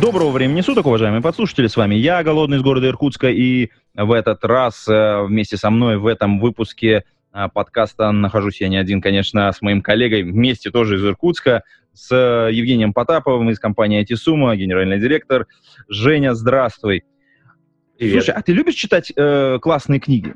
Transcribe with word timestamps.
Доброго 0.00 0.30
времени 0.30 0.60
суток, 0.60 0.86
уважаемые 0.86 1.20
подслушатели, 1.20 1.66
с 1.66 1.76
вами 1.76 1.96
я, 1.96 2.22
Голодный 2.22 2.58
из 2.58 2.62
города 2.62 2.86
Иркутска, 2.86 3.30
и 3.30 3.70
в 3.94 4.12
этот 4.12 4.44
раз 4.44 4.86
э, 4.86 5.24
вместе 5.24 5.56
со 5.56 5.70
мной 5.70 5.96
в 5.98 6.06
этом 6.06 6.38
выпуске 6.38 7.02
э, 7.32 7.48
подкаста 7.52 8.12
нахожусь 8.12 8.60
я 8.60 8.68
не 8.68 8.76
один, 8.76 9.00
конечно, 9.00 9.50
с 9.50 9.60
моим 9.60 9.82
коллегой, 9.82 10.22
вместе 10.22 10.70
тоже 10.70 10.96
из 10.96 11.04
Иркутска, 11.04 11.64
с 11.94 12.12
э, 12.12 12.52
Евгением 12.52 12.92
Потаповым 12.92 13.50
из 13.50 13.58
компании 13.58 14.00
IT 14.00 14.56
генеральный 14.56 15.00
директор. 15.00 15.48
Женя, 15.88 16.34
здравствуй. 16.34 17.02
Привет. 17.98 18.22
Слушай, 18.22 18.36
а 18.36 18.42
ты 18.42 18.52
любишь 18.52 18.74
читать 18.74 19.12
э, 19.16 19.58
классные 19.60 19.98
книги? 19.98 20.32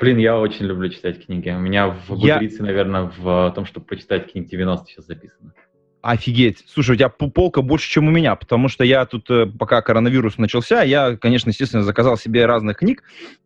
Блин, 0.00 0.18
я 0.18 0.36
очень 0.36 0.66
люблю 0.66 0.88
читать 0.88 1.24
книги. 1.24 1.48
У 1.50 1.60
меня 1.60 1.88
в 2.08 2.16
Я- 2.16 2.34
Гудрице, 2.34 2.64
наверное, 2.64 3.12
в 3.16 3.52
том, 3.54 3.66
чтобы 3.66 3.86
прочитать 3.86 4.32
книг 4.32 4.48
90 4.48 4.86
сейчас 4.88 5.06
записано. 5.06 5.52
Офигеть. 6.00 6.64
Слушай, 6.66 6.92
у 6.92 6.96
тебя 6.96 7.08
полка 7.08 7.60
больше, 7.60 7.90
чем 7.90 8.06
у 8.06 8.10
меня, 8.10 8.36
потому 8.36 8.68
что 8.68 8.84
я 8.84 9.04
тут, 9.04 9.28
э, 9.30 9.46
пока 9.46 9.82
коронавирус 9.82 10.38
начался, 10.38 10.82
я, 10.82 11.16
конечно, 11.16 11.50
естественно, 11.50 11.82
заказал 11.82 12.16
себе 12.16 12.46
разных 12.46 12.78
книг. 12.78 13.02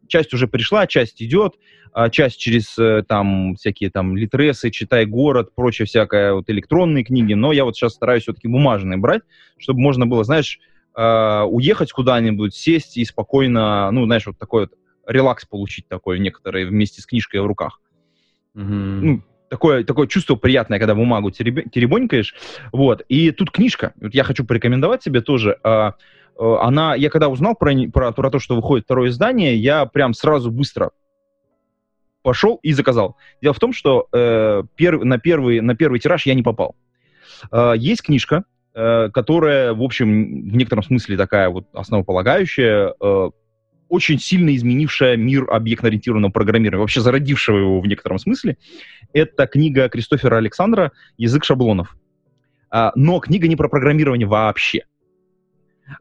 Часть 0.07 0.35
уже 0.35 0.47
пришла, 0.47 0.87
часть 0.87 1.23
идет, 1.23 1.55
а 1.95 2.11
часть 2.11 2.39
через 2.39 2.77
э, 2.79 3.05
там 3.09 3.57
всякие 3.57 3.91
там 3.91 4.17
литресы, 4.17 4.71
читай 4.71 5.07
город, 5.07 5.55
прочее 5.55 5.87
всякое, 5.87 6.35
вот 6.35 6.51
электронные 6.51 7.05
книги. 7.05 7.33
Но 7.33 7.53
я 7.53 7.65
вот 7.65 7.75
сейчас 7.75 7.95
стараюсь 7.95 8.25
все-таки 8.25 8.49
бумажные 8.49 8.99
брать, 8.99 9.23
чтобы 9.57 9.81
можно 9.81 10.07
было, 10.07 10.23
знаешь, 10.23 10.61
э, 10.95 11.43
уехать 11.49 11.91
куда-нибудь, 11.93 12.55
сесть 12.55 12.99
и 12.99 13.05
спокойно, 13.07 13.91
ну, 13.93 14.05
знаешь, 14.05 14.27
вот 14.27 14.39
такой 14.39 14.63
вот 14.63 14.73
релакс 15.07 15.47
получить 15.47 15.89
такой 15.89 16.19
некоторые 16.19 16.67
вместе 16.67 17.01
с 17.01 17.07
книжкой 17.07 17.41
в 17.41 17.47
руках 17.47 17.81
Мгм. 18.55 19.07
ну, 19.07 19.23
такое, 19.53 19.85
такое 19.85 20.07
чувство 20.07 20.35
приятное, 20.35 20.79
когда 20.79 20.95
бумагу 20.95 21.29
тереб- 21.29 21.69
теребонькаешь. 21.69 22.35
Вот. 22.73 23.03
И 23.11 23.33
тут 23.33 23.51
книжка. 23.51 23.93
Вот 24.01 24.15
я 24.15 24.25
хочу 24.25 24.47
порекомендовать 24.47 25.03
тебе 25.03 25.21
тоже. 25.21 25.59
А, 25.63 25.93
э, 26.41 26.57
Она, 26.63 26.95
я 26.95 27.11
когда 27.11 27.29
узнал 27.29 27.55
про, 27.55 27.75
про, 27.93 28.13
про 28.13 28.31
то, 28.31 28.39
что 28.39 28.57
выходит 28.57 28.87
второе 28.87 29.11
издание, 29.11 29.55
я 29.55 29.85
прям 29.85 30.15
сразу 30.15 30.51
быстро 30.51 30.93
пошел 32.23 32.61
и 32.63 32.73
заказал. 32.73 33.17
Дело 33.43 33.53
в 33.53 33.59
том, 33.59 33.75
что 33.75 34.09
э, 34.11 34.63
перв- 34.79 35.05
на, 35.05 35.19
первый, 35.19 35.61
на 35.61 35.77
первый 35.77 36.01
тираж 36.01 36.25
я 36.25 36.35
не 36.35 36.43
попал. 36.43 36.75
Э, 37.51 37.75
есть 37.77 38.01
книжка, 38.01 38.45
э, 38.75 39.11
которая, 39.13 39.75
в 39.75 39.83
общем, 39.83 40.49
в 40.49 40.57
некотором 40.57 40.83
смысле 40.83 41.19
такая 41.19 41.51
вот 41.51 41.67
основополагающая, 41.75 42.95
э, 42.99 43.31
очень 43.93 44.19
сильно 44.19 44.57
изменившая 44.57 45.19
мир 45.19 45.51
объектно-ориентированного 45.51 46.31
программирования, 46.31 46.81
вообще 46.81 47.03
зародившего 47.03 47.59
его 47.59 47.79
в 47.79 47.87
некотором 47.87 48.19
смысле. 48.19 48.57
Это 49.13 49.47
книга 49.47 49.91
Кристофера 49.91 50.39
Александра 50.39 50.93
«Язык 51.19 51.45
шаблонов». 51.45 51.95
А, 52.71 52.93
но 52.95 53.21
книга 53.21 53.49
не 53.49 53.57
про 53.57 53.69
программирование 53.69 54.27
вообще. 54.27 54.87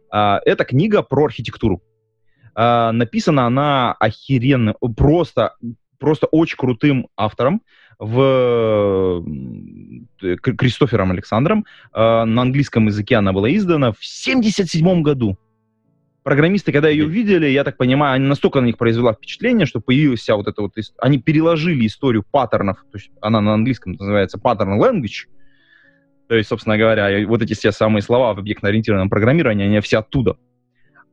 А, 0.10 0.40
это 0.46 0.64
книга 0.64 1.02
про 1.02 1.26
архитектуру. 1.26 1.84
А, 2.56 2.94
написана 2.94 3.46
она 3.46 3.92
охеренно, 4.00 4.74
просто, 4.96 5.56
просто 6.00 6.28
очень 6.28 6.56
крутым 6.56 7.10
автором 7.18 7.62
в 8.00 9.22
К- 10.18 10.56
Кристофером 10.56 11.12
Александром. 11.12 11.66
На 11.94 12.42
английском 12.42 12.88
языке 12.88 13.18
она 13.18 13.34
была 13.34 13.54
издана 13.54 13.92
в 13.92 13.98
77 14.00 15.02
году. 15.02 15.38
Программисты, 16.24 16.72
когда 16.72 16.88
ее 16.88 17.06
увидели, 17.06 17.48
я 17.48 17.64
так 17.64 17.78
понимаю, 17.78 18.16
они 18.16 18.28
настолько 18.28 18.62
на 18.62 18.66
них 18.66 18.78
произвела 18.78 19.14
впечатление, 19.14 19.66
что 19.66 19.80
появилась 19.80 20.20
вся 20.20 20.36
вот 20.36 20.48
эта 20.48 20.62
вот... 20.62 20.74
Они 21.00 21.18
переложили 21.18 21.88
историю 21.88 22.24
паттернов, 22.30 22.78
то 22.92 22.98
есть 22.98 23.12
она 23.22 23.42
на 23.42 23.56
английском 23.56 23.94
называется 23.94 24.38
pattern 24.38 24.80
language, 24.80 25.28
то 26.28 26.36
есть, 26.36 26.48
собственно 26.48 26.78
говоря, 26.78 27.28
вот 27.28 27.42
эти 27.42 27.54
все 27.54 27.72
самые 27.72 28.04
слова 28.04 28.34
в 28.34 28.40
объектно-ориентированном 28.40 29.10
программировании, 29.10 29.66
они 29.66 29.80
все 29.82 29.98
оттуда. 29.98 30.38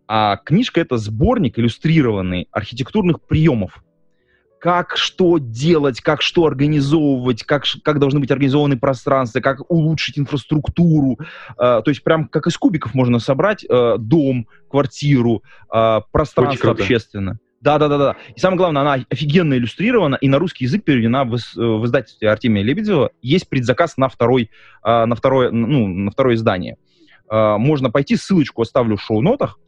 А 0.07 0.37
книжка— 0.37 0.81
это 0.83 0.97
сборник 0.97 1.59
иллюстрированный 1.59 2.47
архитектурных 2.53 3.23
приемов. 3.23 3.83
Как 4.61 4.97
что 4.97 5.39
делать, 5.39 6.01
как 6.01 6.21
что 6.21 6.47
организовывать, 6.47 7.45
как, 7.45 7.65
как 7.85 8.01
должны 8.01 8.19
быть 8.19 8.31
организованы 8.33 8.77
пространства, 8.77 9.41
как 9.41 9.71
улучшить 9.71 10.19
инфраструктуру. 10.19 11.17
Э, 11.51 11.81
то 11.85 11.85
есть 11.87 12.03
прям 12.03 12.27
как 12.27 12.49
из 12.49 12.57
кубиков 12.57 12.93
можно 12.93 13.21
собрать 13.21 13.65
э, 13.65 13.97
дом, 13.99 14.49
квартиру, 14.69 15.45
э, 15.73 16.01
пространство 16.11 16.73
общественное. 16.73 17.39
Да, 17.61 17.79
да, 17.79 17.89
да, 17.89 17.99
да. 17.99 18.17
И 18.35 18.41
самое 18.41 18.59
главное, 18.59 18.83
она 18.83 19.05
офигенно 19.09 19.55
иллюстрирована 19.55 20.17
и 20.17 20.29
на 20.29 20.39
русский 20.39 20.65
язык 20.65 20.83
переведена 20.85 21.25
в, 21.25 21.35
э, 21.35 21.39
в 21.57 21.85
издательстве 21.87 22.29
Артемия 22.29 22.65
Лебедева. 22.65 23.11
Есть 23.23 23.49
предзаказ 23.49 23.97
на 23.97 24.09
второй, 24.09 24.51
на 24.85 25.15
второе, 25.15 25.51
ну, 25.51 25.87
на 25.87 26.11
второе 26.11 26.35
издание. 26.35 26.77
Можно 27.31 27.91
пойти, 27.91 28.17
ссылочку 28.17 28.63
оставлю 28.63 28.97
в 28.97 29.03
шоу-нотах. 29.03 29.59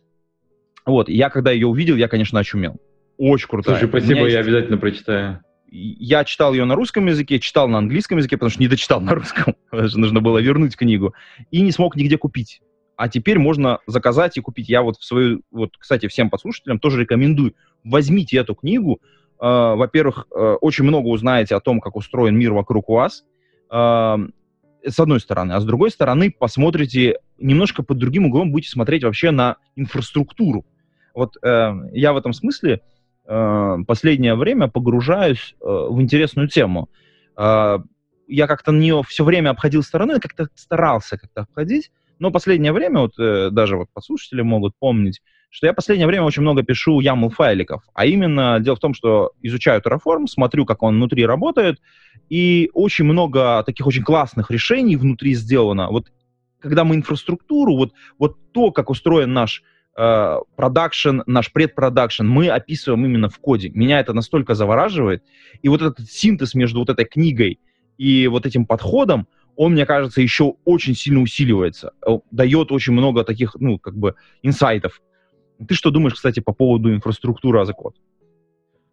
Вот, 0.87 1.09
я 1.09 1.29
когда 1.31 1.51
ее 1.51 1.67
увидел, 1.67 1.97
я, 1.97 2.09
конечно, 2.09 2.41
очумел. 2.41 2.81
Очень 3.21 3.49
крутая. 3.49 3.77
Слушай, 3.77 3.91
спасибо, 3.91 4.21
есть- 4.21 4.33
я 4.33 4.41
обязательно 4.41 4.79
прочитаю. 4.79 5.41
я 5.71 6.25
читал 6.25 6.55
ее 6.55 6.65
на 6.65 6.75
русском 6.75 7.07
языке, 7.07 7.39
читал 7.39 7.69
на 7.69 7.77
английском 7.77 8.17
языке, 8.17 8.37
потому 8.39 8.49
что 8.51 8.61
не 8.63 8.67
дочитал 8.69 8.99
на 9.03 9.15
русском, 9.15 9.55
потому 9.71 9.89
что 9.91 10.01
нужно 10.01 10.21
было 10.23 10.39
вернуть 10.39 10.75
книгу, 10.75 11.15
и 11.51 11.61
не 11.61 11.71
смог 11.71 11.97
нигде 11.97 12.17
купить. 12.17 12.63
А 12.97 13.11
теперь 13.11 13.39
можно 13.39 13.79
заказать 13.87 14.39
и 14.39 14.41
купить. 14.41 14.71
Я 14.71 14.81
вот 14.81 14.97
в 14.97 15.05
свою, 15.05 15.43
вот, 15.51 15.77
кстати, 15.79 16.09
всем 16.09 16.31
подслушателям 16.31 16.79
тоже 16.79 17.01
рекомендую. 17.03 17.55
Возьмите 17.85 18.39
эту 18.39 18.55
книгу. 18.55 19.01
Э, 19.39 19.75
Во-первых, 19.75 20.27
э, 20.35 20.57
очень 20.61 20.85
много 20.85 21.07
узнаете 21.09 21.55
о 21.57 21.61
том, 21.61 21.81
как 21.81 21.97
устроен 21.97 22.37
мир 22.39 22.53
вокруг 22.55 22.89
вас. 22.89 23.25
Э, 23.71 24.17
С 24.87 24.99
одной 24.99 25.21
стороны. 25.21 25.53
А 25.53 25.61
с 25.61 25.65
другой 25.67 25.91
стороны, 25.91 26.31
посмотрите 26.31 27.19
немножко 27.39 27.83
под 27.83 27.99
другим 27.99 28.27
углом, 28.27 28.51
будете 28.51 28.71
смотреть 28.71 29.05
вообще 29.05 29.31
на 29.31 29.57
инфраструктуру. 29.77 30.65
Вот 31.15 31.37
э, 31.43 31.73
я 31.93 32.13
в 32.15 32.17
этом 32.17 32.33
смысле 32.33 32.81
э, 33.31 33.77
последнее 33.87 34.35
время 34.35 34.69
погружаюсь 34.69 35.55
э, 35.61 35.65
в 35.65 36.01
интересную 36.01 36.49
тему. 36.49 36.89
Э, 37.37 37.79
я 38.27 38.47
как-то 38.47 38.73
на 38.73 38.79
нее 38.79 39.03
все 39.07 39.25
время 39.25 39.51
обходил 39.51 39.83
стороной, 39.83 40.21
как-то 40.21 40.49
старался 40.55 41.17
как-то 41.19 41.43
обходить, 41.43 41.91
но 42.19 42.31
последнее 42.31 42.73
время, 42.73 43.01
вот 43.01 43.19
э, 43.19 43.51
даже 43.51 43.77
вот 43.77 43.89
подслушатели 43.93 44.43
могут 44.43 44.75
помнить, 44.79 45.23
что 45.49 45.67
я 45.67 45.73
последнее 45.73 46.07
время 46.07 46.25
очень 46.25 46.43
много 46.43 46.63
пишу 46.63 47.01
YAML 47.01 47.31
файликов, 47.31 47.83
а 47.95 48.07
именно 48.07 48.61
дело 48.61 48.77
в 48.77 48.81
том, 48.81 48.95
что 48.95 49.33
изучаю 49.43 49.81
Terraform, 49.81 50.27
смотрю, 50.27 50.65
как 50.65 50.83
он 50.83 50.97
внутри 50.97 51.27
работает, 51.27 51.81
и 52.29 52.71
очень 52.75 53.05
много 53.05 53.63
таких 53.65 53.87
очень 53.87 54.05
классных 54.05 54.51
решений 54.51 54.97
внутри 54.97 55.35
сделано. 55.35 55.89
Вот 55.89 56.13
когда 56.61 56.85
мы 56.85 56.95
инфраструктуру, 56.95 57.77
вот, 57.77 57.93
вот 58.19 58.37
то, 58.53 58.71
как 58.71 58.91
устроен 58.91 59.33
наш 59.33 59.63
продакшн, 60.57 61.21
наш 61.27 61.53
предпродакшн, 61.53 62.25
мы 62.27 62.49
описываем 62.49 63.05
именно 63.05 63.29
в 63.29 63.39
коде. 63.39 63.71
Меня 63.71 64.01
это 64.01 64.13
настолько 64.13 64.55
завораживает. 64.55 65.23
И 65.63 65.69
вот 65.69 65.83
этот 65.83 66.11
синтез 66.11 66.55
между 66.55 66.79
вот 66.81 66.91
этой 66.91 67.05
книгой 67.05 67.61
и 67.99 68.27
вот 68.29 68.47
этим 68.47 68.67
подходом, 68.67 69.29
он, 69.57 69.73
мне 69.73 69.85
кажется, 69.85 70.23
еще 70.23 70.55
очень 70.65 70.95
сильно 70.95 71.21
усиливается. 71.21 71.93
Э, 72.07 72.19
Дает 72.31 72.73
очень 72.73 72.95
много 72.95 73.25
таких, 73.25 73.57
ну, 73.61 73.79
как 73.79 73.97
бы, 73.97 74.15
инсайтов. 74.43 75.03
Ты 75.67 75.75
что 75.75 75.91
думаешь, 75.91 76.15
кстати, 76.15 76.41
по 76.41 76.53
поводу 76.53 76.93
инфраструктуры 76.95 77.61
code? 77.61 77.95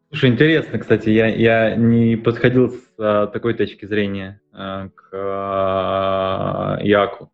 Слушай, 0.09 0.31
интересно, 0.31 0.79
кстати, 0.79 1.09
я, 1.09 1.27
я 1.27 1.75
не 1.75 2.15
подходил 2.15 2.71
с 2.71 2.79
а, 2.97 3.27
такой 3.27 3.53
точки 3.53 3.85
зрения 3.85 4.41
а, 4.53 4.89
к 4.89 5.09
а, 5.13 6.79
Яку. 6.81 7.31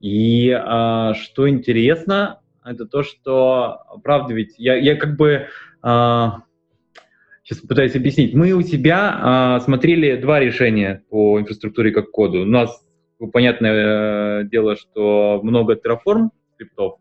И 0.00 0.50
а, 0.50 1.14
что 1.14 1.48
интересно, 1.48 2.40
это 2.70 2.86
то, 2.86 3.02
что, 3.02 3.80
правда 4.02 4.32
ведь, 4.34 4.54
я, 4.58 4.76
я 4.76 4.96
как 4.96 5.16
бы, 5.16 5.48
сейчас 5.82 7.58
пытаюсь 7.66 7.96
объяснить, 7.96 8.34
мы 8.34 8.52
у 8.52 8.62
себя 8.62 9.18
а, 9.20 9.60
смотрели 9.60 10.16
два 10.16 10.38
решения 10.40 11.02
по 11.10 11.40
инфраструктуре 11.40 11.90
как 11.90 12.10
коду. 12.10 12.42
У 12.42 12.46
нас, 12.46 12.86
понятное 13.32 14.42
э, 14.42 14.44
дело, 14.44 14.76
что 14.76 15.40
много 15.42 15.74
Terraform 15.74 16.28
скриптов, 16.54 16.98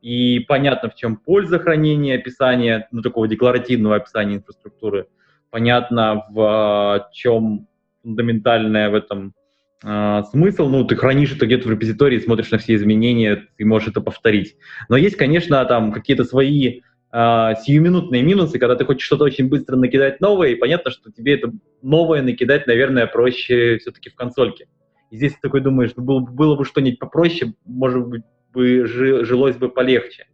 и 0.00 0.40
понятно, 0.40 0.90
в 0.90 0.96
чем 0.96 1.16
польза 1.16 1.60
хранения 1.60 2.16
описания, 2.16 2.88
ну, 2.90 3.02
такого 3.02 3.28
декларативного 3.28 3.96
описания 3.96 4.36
инфраструктуры. 4.36 5.06
Понятно, 5.50 6.24
в 6.30 6.40
а, 6.40 7.08
чем 7.12 7.68
фундаментальное 8.02 8.90
в 8.90 8.94
этом 8.94 9.34
а, 9.84 10.24
смысл. 10.24 10.68
Ну, 10.68 10.84
ты 10.84 10.96
хранишь 10.96 11.34
это 11.34 11.46
где-то 11.46 11.68
в 11.68 11.70
репозитории, 11.70 12.18
смотришь 12.18 12.50
на 12.50 12.58
все 12.58 12.74
изменения, 12.74 13.48
ты 13.56 13.64
можешь 13.64 13.88
это 13.88 14.00
повторить. 14.00 14.56
Но 14.88 14.96
есть, 14.96 15.16
конечно, 15.16 15.64
там 15.64 15.92
какие-то 15.92 16.24
свои 16.24 16.80
э, 17.12 17.54
сиюминутные 17.64 18.22
минусы, 18.22 18.58
когда 18.58 18.76
ты 18.76 18.84
хочешь 18.84 19.04
что-то 19.04 19.24
очень 19.24 19.48
быстро 19.48 19.76
накидать 19.76 20.20
новое, 20.20 20.50
и 20.50 20.54
понятно, 20.54 20.90
что 20.90 21.10
тебе 21.10 21.34
это 21.34 21.52
новое 21.82 22.22
накидать, 22.22 22.66
наверное, 22.66 23.06
проще 23.06 23.78
все-таки 23.78 24.10
в 24.10 24.14
консольке. 24.14 24.66
И 25.10 25.16
здесь 25.16 25.32
ты 25.32 25.38
такой 25.42 25.60
думаешь, 25.60 25.92
ну, 25.96 26.04
было, 26.04 26.20
было 26.20 26.56
бы 26.56 26.64
что-нибудь 26.64 26.98
попроще, 26.98 27.54
может 27.66 28.06
быть, 28.06 28.22
бы 28.52 28.86
жилось 28.86 29.56
бы 29.56 29.68
полегче. 29.68 30.26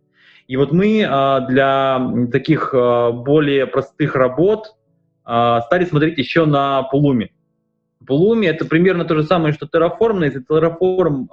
И 0.47 0.57
вот 0.57 0.73
мы 0.73 1.05
а, 1.07 1.41
для 1.41 2.01
таких 2.33 2.73
а, 2.73 3.13
более 3.13 3.67
простых 3.67 4.15
работ 4.15 4.75
а, 5.25 5.61
стали 5.63 5.85
смотреть 5.85 6.19
еще 6.19 6.47
на 6.47 6.89
Pulumi. 6.93 7.29
Pulumi 8.09 8.47
это 8.47 8.65
примерно 8.65 9.05
то 9.05 9.15
же 9.15 9.25
самое, 9.25 9.53
что 9.53 9.67
Terraform, 9.67 10.15
но 10.15 10.25
если 10.25 10.45
Terraform 10.45 11.27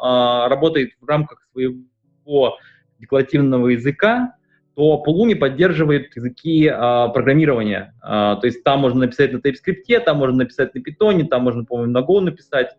работает 0.49 0.91
в 0.99 1.07
рамках 1.07 1.47
своего 1.51 2.57
декларативного 2.99 3.69
языка, 3.69 4.35
то 4.75 5.01
Pulumi 5.05 5.35
поддерживает 5.35 6.15
языки 6.15 6.67
а, 6.67 7.07
программирования. 7.07 7.93
А, 8.01 8.35
то 8.35 8.45
есть 8.45 8.63
там 8.63 8.81
можно 8.81 9.01
написать 9.01 9.31
на 9.31 9.37
TypeScript, 9.37 9.99
там 10.01 10.17
можно 10.17 10.39
написать 10.39 10.75
на 10.75 10.79
Python, 10.79 11.23
там 11.25 11.43
можно, 11.43 11.63
по-моему, 11.63 11.93
на 11.93 11.99
Go 11.99 12.19
написать. 12.19 12.75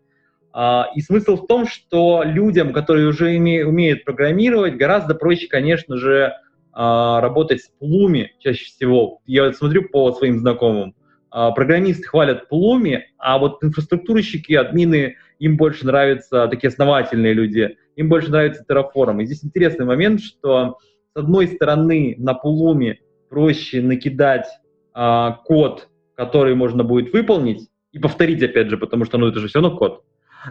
А, 0.53 0.89
и 0.95 1.01
смысл 1.01 1.37
в 1.37 1.47
том, 1.47 1.67
что 1.67 2.23
людям, 2.23 2.73
которые 2.73 3.09
уже 3.09 3.37
име, 3.37 3.65
умеют 3.65 4.05
программировать, 4.05 4.77
гораздо 4.77 5.15
проще, 5.15 5.49
конечно 5.49 5.97
же, 5.97 6.35
а, 6.73 7.21
работать 7.23 7.63
с 7.63 7.71
Pulumi 7.81 8.27
чаще 8.41 8.67
всего. 8.67 9.21
Я 9.25 9.53
смотрю 9.55 9.89
по 9.89 10.13
своим 10.13 10.39
знакомым. 10.39 10.95
А, 11.39 11.51
программисты 11.51 12.05
хвалят 12.05 12.45
Pulumi, 12.51 13.01
а 13.19 13.37
вот 13.37 13.63
инфраструктурщики, 13.63 14.55
админы, 14.55 15.17
им 15.39 15.59
больше 15.59 15.85
нравятся 15.85 16.49
такие 16.49 16.69
основательные 16.69 17.35
люди, 17.35 17.77
им 17.95 18.09
больше 18.09 18.31
нравится 18.31 18.65
Terraform. 18.67 19.21
И 19.21 19.27
здесь 19.27 19.45
интересный 19.45 19.85
момент, 19.85 20.23
что 20.23 20.79
с 21.13 21.17
одной 21.19 21.49
стороны 21.49 22.15
на 22.17 22.33
Pulumi 22.43 22.95
проще 23.29 23.83
накидать 23.83 24.47
а, 24.95 25.33
код, 25.45 25.91
который 26.15 26.55
можно 26.55 26.85
будет 26.85 27.13
выполнить, 27.13 27.69
и 27.93 27.99
повторить 27.99 28.43
опять 28.43 28.71
же, 28.71 28.79
потому 28.79 29.05
что 29.05 29.19
ну, 29.19 29.27
это 29.27 29.39
же 29.39 29.49
все 29.49 29.61
равно 29.61 29.77
код. 29.77 30.05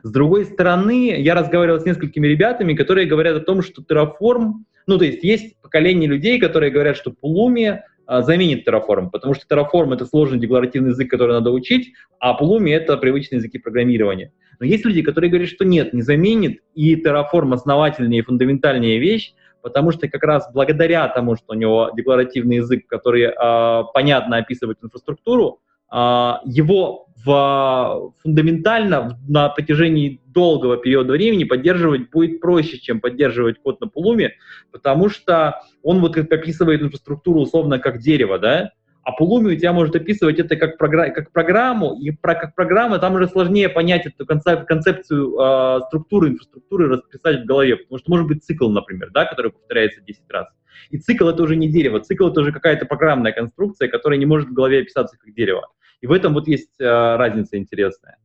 С 0.03 0.11
другой 0.11 0.45
стороны, 0.45 1.19
я 1.19 1.33
разговаривал 1.33 1.79
с 1.79 1.85
несколькими 1.85 2.27
ребятами, 2.27 2.75
которые 2.75 3.07
говорят 3.07 3.35
о 3.35 3.39
том, 3.43 3.63
что 3.63 3.81
Terraform, 3.81 4.51
ну, 4.85 4.99
то 4.99 5.05
есть 5.05 5.23
есть 5.23 5.59
поколение 5.63 6.07
людей, 6.07 6.39
которые 6.39 6.71
говорят, 6.71 6.95
что 6.95 7.09
Pulumi 7.09 7.79
заменит 8.07 8.67
Terraform, 8.67 9.09
потому 9.11 9.33
что 9.33 9.45
Terraform— 9.47 9.93
это 9.95 10.05
сложный 10.05 10.39
декларативный 10.39 10.89
язык, 10.89 11.09
который 11.09 11.33
надо 11.33 11.51
учить, 11.51 11.93
а 12.19 12.39
Pulumi— 12.39 12.69
это 12.71 12.97
привычные 12.97 13.37
языки 13.37 13.57
программирования. 13.57 14.31
Но 14.59 14.65
есть 14.65 14.85
люди, 14.85 15.01
которые 15.01 15.29
говорят, 15.29 15.49
что 15.49 15.65
нет, 15.65 15.93
не 15.93 16.01
заменит, 16.01 16.61
и 16.75 16.95
Terraform— 17.01 17.53
основательнее 17.53 18.21
и 18.21 18.25
фундаментальнее 18.25 18.99
вещь, 18.99 19.33
потому 19.61 19.91
что 19.91 20.07
как 20.07 20.23
раз 20.23 20.47
благодаря 20.53 21.07
тому, 21.07 21.35
что 21.35 21.45
у 21.49 21.55
него 21.55 21.91
декларативный 21.95 22.57
язык, 22.57 22.85
который 22.87 23.23
э, 23.23 23.83
понятно 23.93 24.37
описывает 24.37 24.77
инфраструктуру, 24.83 25.59
а, 25.89 26.41
его 26.45 27.07
в, 27.25 28.13
фундаментально 28.21 29.19
на 29.27 29.49
протяжении 29.49 30.21
долгого 30.27 30.77
периода 30.77 31.13
времени 31.13 31.43
поддерживать 31.43 32.09
будет 32.11 32.39
проще, 32.39 32.77
чем 32.77 33.01
поддерживать 33.01 33.59
код 33.61 33.81
на 33.81 33.87
Пулуме, 33.87 34.33
потому 34.71 35.09
что 35.09 35.61
он 35.81 35.99
вот 35.99 36.17
описывает 36.17 36.81
инфраструктуру 36.81 37.41
условно 37.41 37.79
как 37.79 37.99
дерево, 37.99 38.37
да, 38.37 38.71
а 39.05 39.11
Pulumi 39.11 39.53
у 39.53 39.55
тебя 39.55 39.71
может 39.71 39.95
описывать 39.95 40.39
это 40.39 40.55
как, 40.55 40.81
програ- 40.81 41.11
как 41.11 41.31
программу, 41.31 41.95
и 41.95 42.09
про- 42.09 42.33
как 42.33 42.55
программа 42.55 42.97
там 42.97 43.13
уже 43.13 43.27
сложнее 43.27 43.69
понять 43.69 44.07
эту 44.07 44.25
концеп- 44.25 44.65
концепцию 44.65 45.39
э, 45.39 45.79
структуры, 45.87 46.29
инфраструктуры 46.29 46.87
расписать 46.87 47.43
в 47.43 47.45
голове, 47.45 47.77
потому 47.77 47.99
что 47.99 48.09
может 48.09 48.27
быть 48.27 48.43
цикл, 48.43 48.67
например, 48.67 49.11
да, 49.13 49.25
который 49.25 49.51
повторяется 49.51 50.01
10 50.01 50.23
раз. 50.29 50.47
И 50.89 50.97
цикл 50.97 51.27
это 51.27 51.43
уже 51.43 51.55
не 51.55 51.69
дерево, 51.69 51.99
цикл 51.99 52.27
это 52.29 52.41
уже 52.41 52.51
какая-то 52.51 52.85
программная 52.87 53.31
конструкция, 53.31 53.89
которая 53.89 54.17
не 54.17 54.25
может 54.25 54.49
в 54.49 54.53
голове 54.53 54.81
описаться 54.81 55.17
как 55.17 55.33
дерево. 55.35 55.67
И 56.05 56.07
в 56.07 56.11
этом 56.11 56.35
вот 56.35 56.47
есть 56.47 56.79
э, 56.79 56.85
разница 56.85 57.57
интересная. 57.57 58.17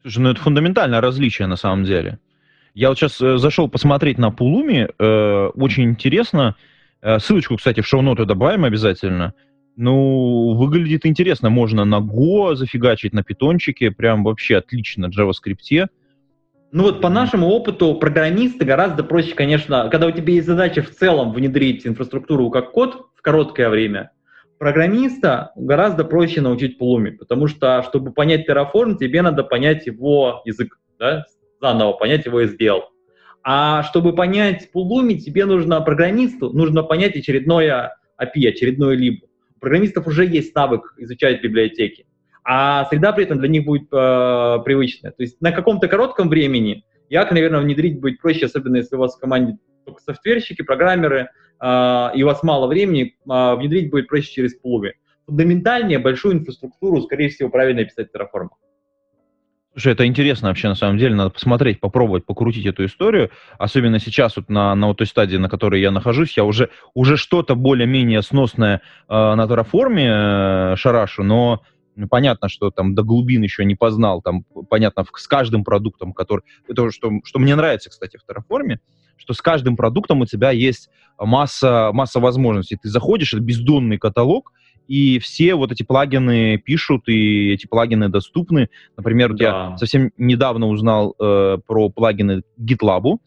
Слушай, 0.00 0.18
ну 0.18 0.30
это 0.30 0.40
фундаментальное 0.40 1.00
различие 1.00 1.46
на 1.46 1.54
самом 1.54 1.84
деле. 1.84 2.18
Я 2.74 2.88
вот 2.88 2.98
сейчас 2.98 3.20
э, 3.20 3.38
зашел 3.38 3.68
посмотреть 3.68 4.18
на 4.18 4.32
Пулуми, 4.32 4.88
э, 4.98 5.46
очень 5.54 5.84
интересно. 5.84 6.56
Э, 7.00 7.20
ссылочку, 7.20 7.56
кстати, 7.56 7.80
в 7.80 7.86
шоу-ноты 7.86 8.24
добавим 8.24 8.64
обязательно. 8.64 9.34
Ну, 9.76 10.54
выглядит 10.54 11.06
интересно. 11.06 11.48
Можно 11.48 11.84
на 11.84 12.00
Go 12.00 12.56
зафигачить, 12.56 13.12
на 13.12 13.22
питончике. 13.22 13.92
Прям 13.92 14.24
вообще 14.24 14.56
отлично, 14.56 15.06
JavaScript. 15.06 15.86
Ну 16.72 16.82
вот 16.82 17.00
по 17.00 17.08
нашему 17.08 17.46
опыту 17.46 17.94
программисты 17.94 18.64
гораздо 18.64 19.04
проще, 19.04 19.36
конечно, 19.36 19.88
когда 19.90 20.08
у 20.08 20.10
тебя 20.10 20.32
есть 20.32 20.48
задача 20.48 20.82
в 20.82 20.90
целом 20.90 21.32
внедрить 21.32 21.86
инфраструктуру 21.86 22.50
как 22.50 22.72
код 22.72 23.06
в 23.14 23.22
короткое 23.22 23.68
время, 23.68 24.10
программиста 24.62 25.50
гораздо 25.56 26.04
проще 26.04 26.40
научить 26.40 26.80
Pulumi, 26.80 27.10
потому 27.10 27.48
что, 27.48 27.82
чтобы 27.82 28.12
понять 28.12 28.48
Terraform, 28.48 28.96
тебе 28.96 29.20
надо 29.20 29.42
понять 29.42 29.88
его 29.88 30.40
язык, 30.44 30.78
да, 31.00 31.26
заново 31.60 31.94
понять 31.94 32.26
его 32.26 32.40
SDL. 32.40 32.82
А 33.42 33.82
чтобы 33.82 34.14
понять 34.14 34.68
Pulumi, 34.72 35.14
тебе 35.14 35.46
нужно 35.46 35.80
программисту, 35.80 36.52
нужно 36.52 36.84
понять 36.84 37.16
очередное 37.16 37.96
API, 38.22 38.50
очередное 38.50 38.94
либо 38.94 39.26
программистов 39.58 40.06
уже 40.06 40.24
есть 40.26 40.54
навык 40.54 40.94
изучать 40.96 41.42
библиотеки, 41.42 42.06
а 42.44 42.84
среда 42.84 43.10
при 43.10 43.24
этом 43.24 43.40
для 43.40 43.48
них 43.48 43.64
будет 43.64 43.88
э, 43.92 44.58
привычная. 44.64 45.10
То 45.10 45.24
есть 45.24 45.40
на 45.40 45.50
каком-то 45.50 45.88
коротком 45.88 46.28
времени 46.28 46.84
як, 47.08 47.32
наверное, 47.32 47.62
внедрить 47.62 48.00
будет 48.00 48.20
проще, 48.20 48.46
особенно 48.46 48.76
если 48.76 48.94
у 48.94 49.00
вас 49.00 49.16
в 49.16 49.18
команде 49.18 49.58
только 49.84 50.02
софтверщики, 50.02 50.62
программеры, 50.62 51.30
э, 51.60 52.10
и 52.14 52.22
у 52.22 52.26
вас 52.26 52.42
мало 52.42 52.66
времени, 52.66 53.16
э, 53.30 53.54
внедрить 53.56 53.90
будет 53.90 54.08
проще 54.08 54.32
через 54.32 54.56
Pulumi. 54.60 54.92
Фундаментальнее 55.26 55.98
большую 55.98 56.34
инфраструктуру, 56.34 57.00
скорее 57.02 57.28
всего, 57.28 57.48
правильно 57.48 57.84
писать 57.84 58.08
Terraform. 58.14 58.48
Слушай, 59.72 59.94
это 59.94 60.06
интересно 60.06 60.48
вообще, 60.48 60.68
на 60.68 60.74
самом 60.74 60.98
деле, 60.98 61.14
надо 61.14 61.30
посмотреть, 61.30 61.80
попробовать, 61.80 62.26
покрутить 62.26 62.66
эту 62.66 62.84
историю, 62.84 63.30
особенно 63.56 63.98
сейчас 63.98 64.36
вот 64.36 64.50
на, 64.50 64.74
на 64.74 64.88
вот 64.88 64.98
той 64.98 65.06
стадии, 65.06 65.38
на 65.38 65.48
которой 65.48 65.80
я 65.80 65.90
нахожусь, 65.90 66.36
я 66.36 66.44
уже, 66.44 66.68
уже 66.92 67.16
что-то 67.16 67.54
более-менее 67.54 68.20
сносное 68.20 68.82
э, 69.08 69.14
на 69.14 69.44
Terraform 69.44 70.74
э, 70.74 70.76
шарашу, 70.76 71.24
но 71.24 71.62
ну, 71.96 72.06
понятно, 72.06 72.48
что 72.50 72.70
там 72.70 72.94
до 72.94 73.02
глубин 73.02 73.42
еще 73.42 73.64
не 73.64 73.74
познал, 73.74 74.20
там 74.20 74.44
понятно 74.68 75.04
с 75.14 75.26
каждым 75.26 75.64
продуктом, 75.64 76.12
который, 76.12 76.42
это 76.68 76.90
что, 76.90 77.10
что 77.24 77.38
мне 77.38 77.54
нравится, 77.54 77.88
кстати, 77.88 78.18
в 78.18 78.30
Terraform, 78.30 78.76
что 79.22 79.34
с 79.34 79.40
каждым 79.40 79.76
продуктом 79.76 80.20
у 80.20 80.26
тебя 80.26 80.50
есть 80.50 80.90
масса, 81.16 81.90
масса 81.92 82.18
возможностей. 82.18 82.76
Ты 82.76 82.88
заходишь, 82.88 83.32
это 83.32 83.42
бездонный 83.42 83.96
каталог, 83.96 84.52
и 84.88 85.20
все 85.20 85.54
вот 85.54 85.70
эти 85.70 85.84
плагины 85.84 86.58
пишут, 86.58 87.08
и 87.08 87.52
эти 87.52 87.68
плагины 87.68 88.08
доступны. 88.08 88.68
Например, 88.96 89.32
да. 89.32 89.44
я 89.44 89.76
совсем 89.76 90.10
недавно 90.16 90.66
узнал 90.66 91.14
э, 91.20 91.58
про 91.64 91.88
плагины 91.88 92.42
GitLab. 92.58 93.18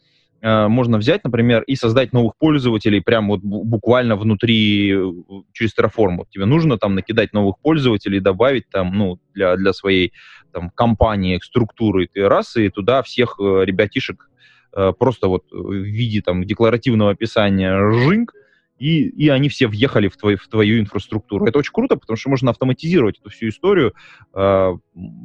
Э, 0.42 0.68
можно 0.68 0.98
взять, 0.98 1.24
например, 1.24 1.62
и 1.62 1.74
создать 1.74 2.12
новых 2.12 2.34
пользователей 2.38 3.00
прямо 3.00 3.36
вот 3.36 3.40
буквально 3.40 4.16
внутри, 4.16 4.94
э, 4.94 5.12
через 5.54 5.74
Terraform. 5.74 6.16
Вот 6.18 6.28
тебе 6.28 6.44
нужно 6.44 6.76
там 6.76 6.94
накидать 6.94 7.32
новых 7.32 7.56
пользователей, 7.62 8.20
добавить 8.20 8.68
там, 8.68 8.92
ну, 8.92 9.18
для, 9.32 9.56
для 9.56 9.72
своей 9.72 10.12
там 10.52 10.68
компании, 10.68 11.40
структуры, 11.42 12.06
ты 12.12 12.28
раз, 12.28 12.54
и 12.56 12.68
туда 12.68 13.02
всех 13.02 13.36
э, 13.40 13.64
ребятишек 13.64 14.28
э, 14.72 14.92
просто 14.98 15.28
вот 15.28 15.44
в 15.50 15.72
виде 15.72 16.22
там 16.22 16.44
декларативного 16.44 17.10
описания 17.10 17.76
жинг, 17.92 18.32
и, 18.78 19.08
и 19.08 19.28
они 19.28 19.48
все 19.48 19.66
въехали 19.66 20.08
в, 20.08 20.16
твой, 20.16 20.36
в 20.36 20.48
твою 20.48 20.78
инфраструктуру. 20.80 21.46
Это 21.46 21.58
очень 21.58 21.72
круто, 21.72 21.96
потому 21.96 22.16
что 22.16 22.28
можно 22.30 22.50
автоматизировать 22.50 23.18
эту 23.18 23.30
всю 23.30 23.48
историю 23.48 23.94
э, 24.34 24.72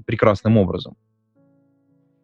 прекрасным 0.06 0.58
образом. 0.58 0.96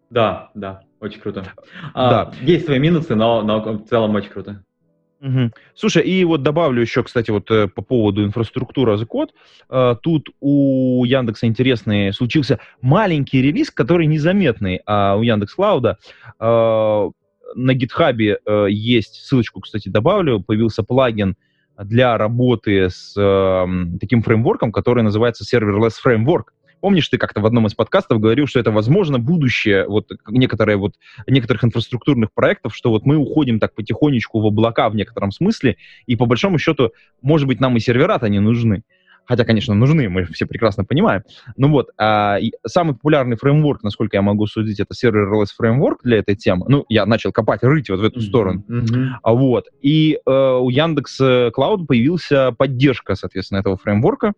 Да, 0.10 0.52
да, 0.56 0.84
очень 1.00 1.20
круто. 1.20 1.54
А, 1.94 2.10
да. 2.10 2.34
Есть 2.42 2.66
свои 2.66 2.80
минусы, 2.80 3.14
но, 3.16 3.42
но 3.42 3.60
в 3.60 3.86
целом 3.88 4.16
очень 4.16 4.30
круто. 4.30 4.64
Угу. 5.20 5.52
Слушай, 5.74 6.04
и 6.04 6.24
вот 6.26 6.44
добавлю 6.44 6.82
еще, 6.82 7.04
кстати, 7.04 7.32
вот 7.32 7.50
э, 7.50 7.68
по 7.68 7.82
поводу 7.82 8.24
инфраструктуры 8.24 8.94
as 8.94 9.06
код. 9.06 9.34
Тут 10.02 10.30
у 10.40 11.04
Яндекса 11.06 11.48
интересный 11.48 12.14
случился 12.14 12.60
маленький 12.82 13.42
релиз, 13.42 13.72
который 13.72 14.06
незаметный, 14.06 14.82
а 14.86 15.16
у 15.16 15.24
Яндекс 15.24 15.56
Клауда 15.56 15.98
э, 16.40 17.10
на 17.56 17.74
гитхабе 17.74 18.40
э, 18.46 18.68
есть, 18.70 19.26
ссылочку, 19.26 19.62
кстати, 19.62 19.90
добавлю, 19.90 20.42
появился 20.42 20.84
плагин 20.84 21.36
для 21.78 22.18
работы 22.18 22.90
с 22.90 23.14
э, 23.18 23.66
таким 24.00 24.24
фреймворком, 24.24 24.72
который 24.72 25.04
называется 25.04 25.44
Serverless 25.44 25.94
Framework. 26.04 26.46
Помнишь, 26.82 27.08
ты 27.10 27.18
как-то 27.18 27.42
в 27.42 27.46
одном 27.46 27.68
из 27.68 27.74
подкастов 27.74 28.20
говорил, 28.20 28.48
что 28.48 28.60
это, 28.60 28.72
возможно, 28.72 29.20
будущее 29.20 29.88
вот 29.88 30.12
некоторые 30.28 30.78
вот 30.78 30.94
некоторых 31.28 31.64
инфраструктурных 31.64 32.32
проектов, 32.34 32.76
что 32.76 32.90
вот 32.90 33.06
мы 33.06 33.18
уходим 33.18 33.60
так 33.60 33.74
потихонечку 33.74 34.40
в 34.40 34.46
облака 34.46 34.90
в 34.90 34.96
некотором 34.96 35.32
смысле, 35.32 35.78
и 36.06 36.16
по 36.16 36.26
большому 36.26 36.60
счету, 36.60 36.92
может 37.22 37.48
быть, 37.48 37.60
нам 37.60 37.76
и 37.78 37.80
сервера-то 37.80 38.30
не 38.30 38.40
нужны. 38.40 38.84
Хотя, 39.28 39.44
конечно, 39.44 39.76
нужны, 39.76 40.08
мы 40.08 40.24
все 40.26 40.46
прекрасно 40.46 40.86
понимаем. 40.86 41.24
Ну 41.58 41.70
вот, 41.70 41.90
а, 41.98 42.38
самый 42.66 42.94
популярный 42.94 43.36
фреймворк, 43.36 43.84
насколько 43.84 44.16
я 44.16 44.22
могу 44.22 44.48
судить, 44.48 44.80
это 44.80 44.94
serverless 44.94 45.48
фреймворк 45.58 46.02
для 46.04 46.20
этой 46.20 46.36
темы. 46.36 46.66
Ну, 46.70 46.86
я 46.88 47.06
начал 47.06 47.34
копать, 47.34 47.62
рыть 47.62 47.90
вот 47.90 48.00
в 48.00 48.04
эту 48.04 48.20
mm-hmm. 48.20 48.24
сторону. 48.24 48.64
Mm-hmm. 48.70 49.08
А, 49.22 49.34
вот. 49.34 49.66
И 49.82 50.18
э, 50.26 50.32
у 50.32 50.70
Яндекс 50.70 51.20
Cloud 51.20 51.88
появился 51.88 52.54
поддержка, 52.54 53.16
соответственно, 53.16 53.60
этого 53.60 53.76
фреймворка. 53.76 54.34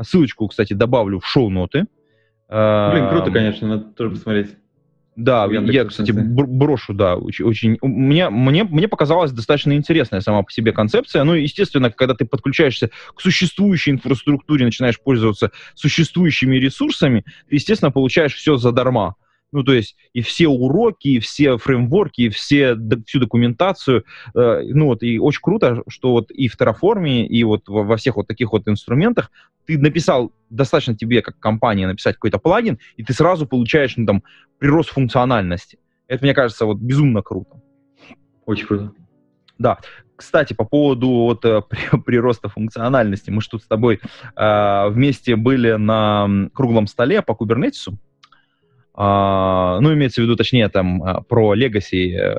Ссылочку, 0.00 0.48
кстати, 0.48 0.72
добавлю 0.72 1.20
в 1.20 1.26
шоу-ноты. 1.26 1.86
Блин, 2.48 3.08
круто, 3.08 3.30
конечно, 3.30 3.68
надо 3.68 3.84
тоже 3.84 4.10
посмотреть. 4.10 4.56
Да, 5.16 5.46
я, 5.46 5.84
кстати, 5.84 6.10
брошу, 6.10 6.92
да, 6.92 7.14
очень, 7.14 7.44
очень 7.44 7.78
мне, 7.82 8.30
мне, 8.30 8.64
мне 8.64 8.88
показалась 8.88 9.30
достаточно 9.30 9.72
интересная 9.72 10.20
сама 10.20 10.42
по 10.42 10.50
себе 10.50 10.72
концепция. 10.72 11.22
Ну, 11.22 11.34
естественно, 11.34 11.90
когда 11.90 12.14
ты 12.14 12.24
подключаешься 12.24 12.90
к 13.14 13.20
существующей 13.20 13.92
инфраструктуре, 13.92 14.64
начинаешь 14.64 15.00
пользоваться 15.00 15.52
существующими 15.76 16.56
ресурсами, 16.56 17.24
ты, 17.48 17.54
естественно, 17.54 17.92
получаешь 17.92 18.34
все 18.34 18.56
задарма. 18.56 19.14
Ну, 19.54 19.62
то 19.62 19.72
есть 19.72 19.96
и 20.12 20.20
все 20.20 20.48
уроки, 20.48 21.08
и 21.08 21.18
все 21.20 21.56
фреймворки, 21.58 22.22
и 22.22 22.28
все, 22.28 22.76
всю 23.06 23.20
документацию. 23.20 24.04
Э, 24.34 24.62
ну, 24.64 24.86
вот, 24.86 25.04
и 25.04 25.20
очень 25.20 25.40
круто, 25.40 25.84
что 25.86 26.10
вот 26.10 26.32
и 26.32 26.48
в 26.48 26.58
Terraform, 26.58 27.22
и 27.22 27.44
вот 27.44 27.68
во, 27.68 27.84
во 27.84 27.96
всех 27.96 28.16
вот 28.16 28.26
таких 28.26 28.50
вот 28.50 28.66
инструментах 28.66 29.30
ты 29.64 29.78
написал, 29.78 30.32
достаточно 30.50 30.96
тебе, 30.96 31.22
как 31.22 31.38
компания, 31.38 31.86
написать 31.86 32.16
какой-то 32.16 32.38
плагин, 32.38 32.78
и 32.96 33.04
ты 33.04 33.12
сразу 33.12 33.46
получаешь, 33.46 33.96
ну, 33.96 34.06
там, 34.06 34.22
прирост 34.58 34.90
функциональности. 34.90 35.78
Это, 36.08 36.24
мне 36.24 36.34
кажется, 36.34 36.66
вот 36.66 36.78
безумно 36.78 37.22
круто. 37.22 37.62
Очень 38.46 38.66
круто. 38.66 38.92
Да. 39.58 39.78
Кстати, 40.16 40.52
по 40.52 40.64
поводу 40.64 41.08
вот, 41.08 41.44
э, 41.44 41.62
прироста 42.04 42.48
функциональности, 42.48 43.30
мы 43.30 43.40
же 43.40 43.50
тут 43.50 43.62
с 43.62 43.66
тобой 43.66 44.00
э, 44.36 44.88
вместе 44.88 45.36
были 45.36 45.72
на 45.72 46.50
круглом 46.52 46.88
столе 46.88 47.22
по 47.22 47.34
кубернетису. 47.34 47.96
А, 48.94 49.80
ну, 49.80 49.92
имеется 49.92 50.20
в 50.20 50.24
виду, 50.24 50.36
точнее, 50.36 50.68
там, 50.68 51.02
а, 51.02 51.20
про 51.22 51.54
Legacy, 51.56 52.16
э, 52.16 52.34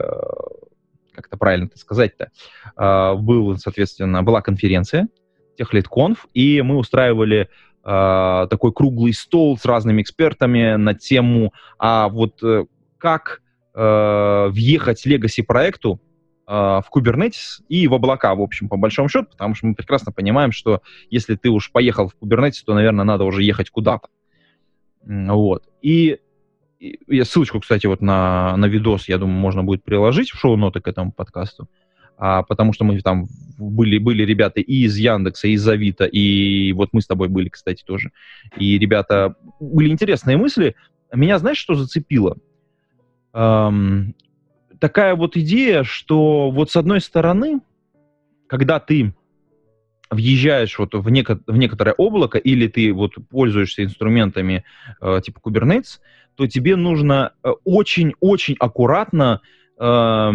как 1.14 1.28
это 1.28 1.38
правильно 1.38 1.70
сказать-то, 1.76 2.32
а, 2.78 3.16
был, 3.16 3.58
соответственно, 3.58 4.24
была 4.24 4.42
конференция, 4.42 5.10
TechLeadConf, 5.60 6.18
и 6.34 6.62
мы 6.62 6.78
устраивали 6.78 7.50
такой 7.84 8.74
круглый 8.74 9.14
стол 9.14 9.60
с 9.60 9.64
разными 9.64 10.02
экспертами 10.02 10.74
на 10.74 10.96
тему, 10.96 11.54
а 11.78 12.10
вот 12.10 12.42
э, 12.42 12.66
как 12.98 13.44
э, 13.76 14.48
въехать 14.50 15.06
Legacy 15.06 15.44
проекту 15.44 16.02
в 16.48 16.86
Kubernetes 16.92 17.62
и 17.70 17.88
в 17.88 17.94
облака, 17.94 18.34
в 18.34 18.42
общем, 18.42 18.70
по 18.70 18.78
большому 18.78 19.08
счету, 19.08 19.28
потому 19.30 19.54
что 19.54 19.68
мы 19.68 19.76
прекрасно 19.76 20.12
понимаем, 20.12 20.52
что 20.52 20.82
если 21.12 21.36
ты 21.36 21.50
уж 21.50 21.72
поехал 21.72 22.10
в 22.10 22.16
Kubernetes, 22.20 22.64
то, 22.66 22.74
наверное, 22.74 23.06
надо 23.06 23.24
уже 23.24 23.44
ехать 23.44 23.70
куда-то. 23.70 24.08
Вот. 25.04 25.70
И 25.84 26.20
я 27.08 27.26
ссылочку, 27.26 27.60
кстати, 27.60 27.88
вот 27.88 28.02
на, 28.02 28.56
на 28.58 28.66
видос, 28.66 29.08
я 29.08 29.18
думаю, 29.18 29.38
можно 29.38 29.64
будет 29.64 29.84
приложить 29.84 30.32
в 30.32 30.40
шоу-ноты 30.40 30.82
к 30.82 30.88
этому 30.88 31.12
подкасту, 31.12 31.70
а, 32.18 32.44
потому 32.44 32.74
что 32.74 32.86
мы 32.86 33.00
там 33.02 33.28
были, 33.58 33.98
были 33.98 34.24
ребята 34.24 34.60
и 34.60 34.84
из 34.86 34.98
Яндекса, 34.98 35.48
и 35.48 35.54
из 35.54 35.68
Авито, 35.68 36.06
и 36.06 36.72
вот 36.74 36.90
мы 36.92 37.02
с 37.02 37.08
тобой 37.08 37.28
были, 37.28 37.50
кстати, 37.50 37.84
тоже. 37.86 38.12
И, 38.58 38.78
ребята, 38.78 39.36
были 39.60 39.90
интересные 39.90 40.38
мысли. 40.38 40.76
Меня, 41.14 41.40
знаешь, 41.40 41.58
что 41.58 41.76
зацепило? 41.76 42.38
Эм, 43.34 44.16
такая 44.80 45.16
вот 45.16 45.38
идея, 45.38 45.84
что 45.84 46.52
вот 46.52 46.72
с 46.72 46.76
одной 46.76 47.02
стороны, 47.02 47.60
когда 48.48 48.80
ты 48.80 49.14
въезжаешь 50.16 50.78
вот 50.80 50.94
в, 50.94 51.08
неко- 51.10 51.42
в 51.46 51.58
некоторое 51.58 51.94
облако 51.94 52.38
или 52.38 52.68
ты 52.68 52.94
вот 52.94 53.14
пользуешься 53.30 53.84
инструментами 53.84 54.64
э, 55.02 55.22
типа 55.24 55.40
Kubernetes, 55.44 56.00
то 56.36 56.48
тебе 56.48 56.76
нужно 56.76 57.34
очень-очень 57.64 58.56
э, 58.56 58.58
аккуратно 58.60 59.42
э, 59.80 60.32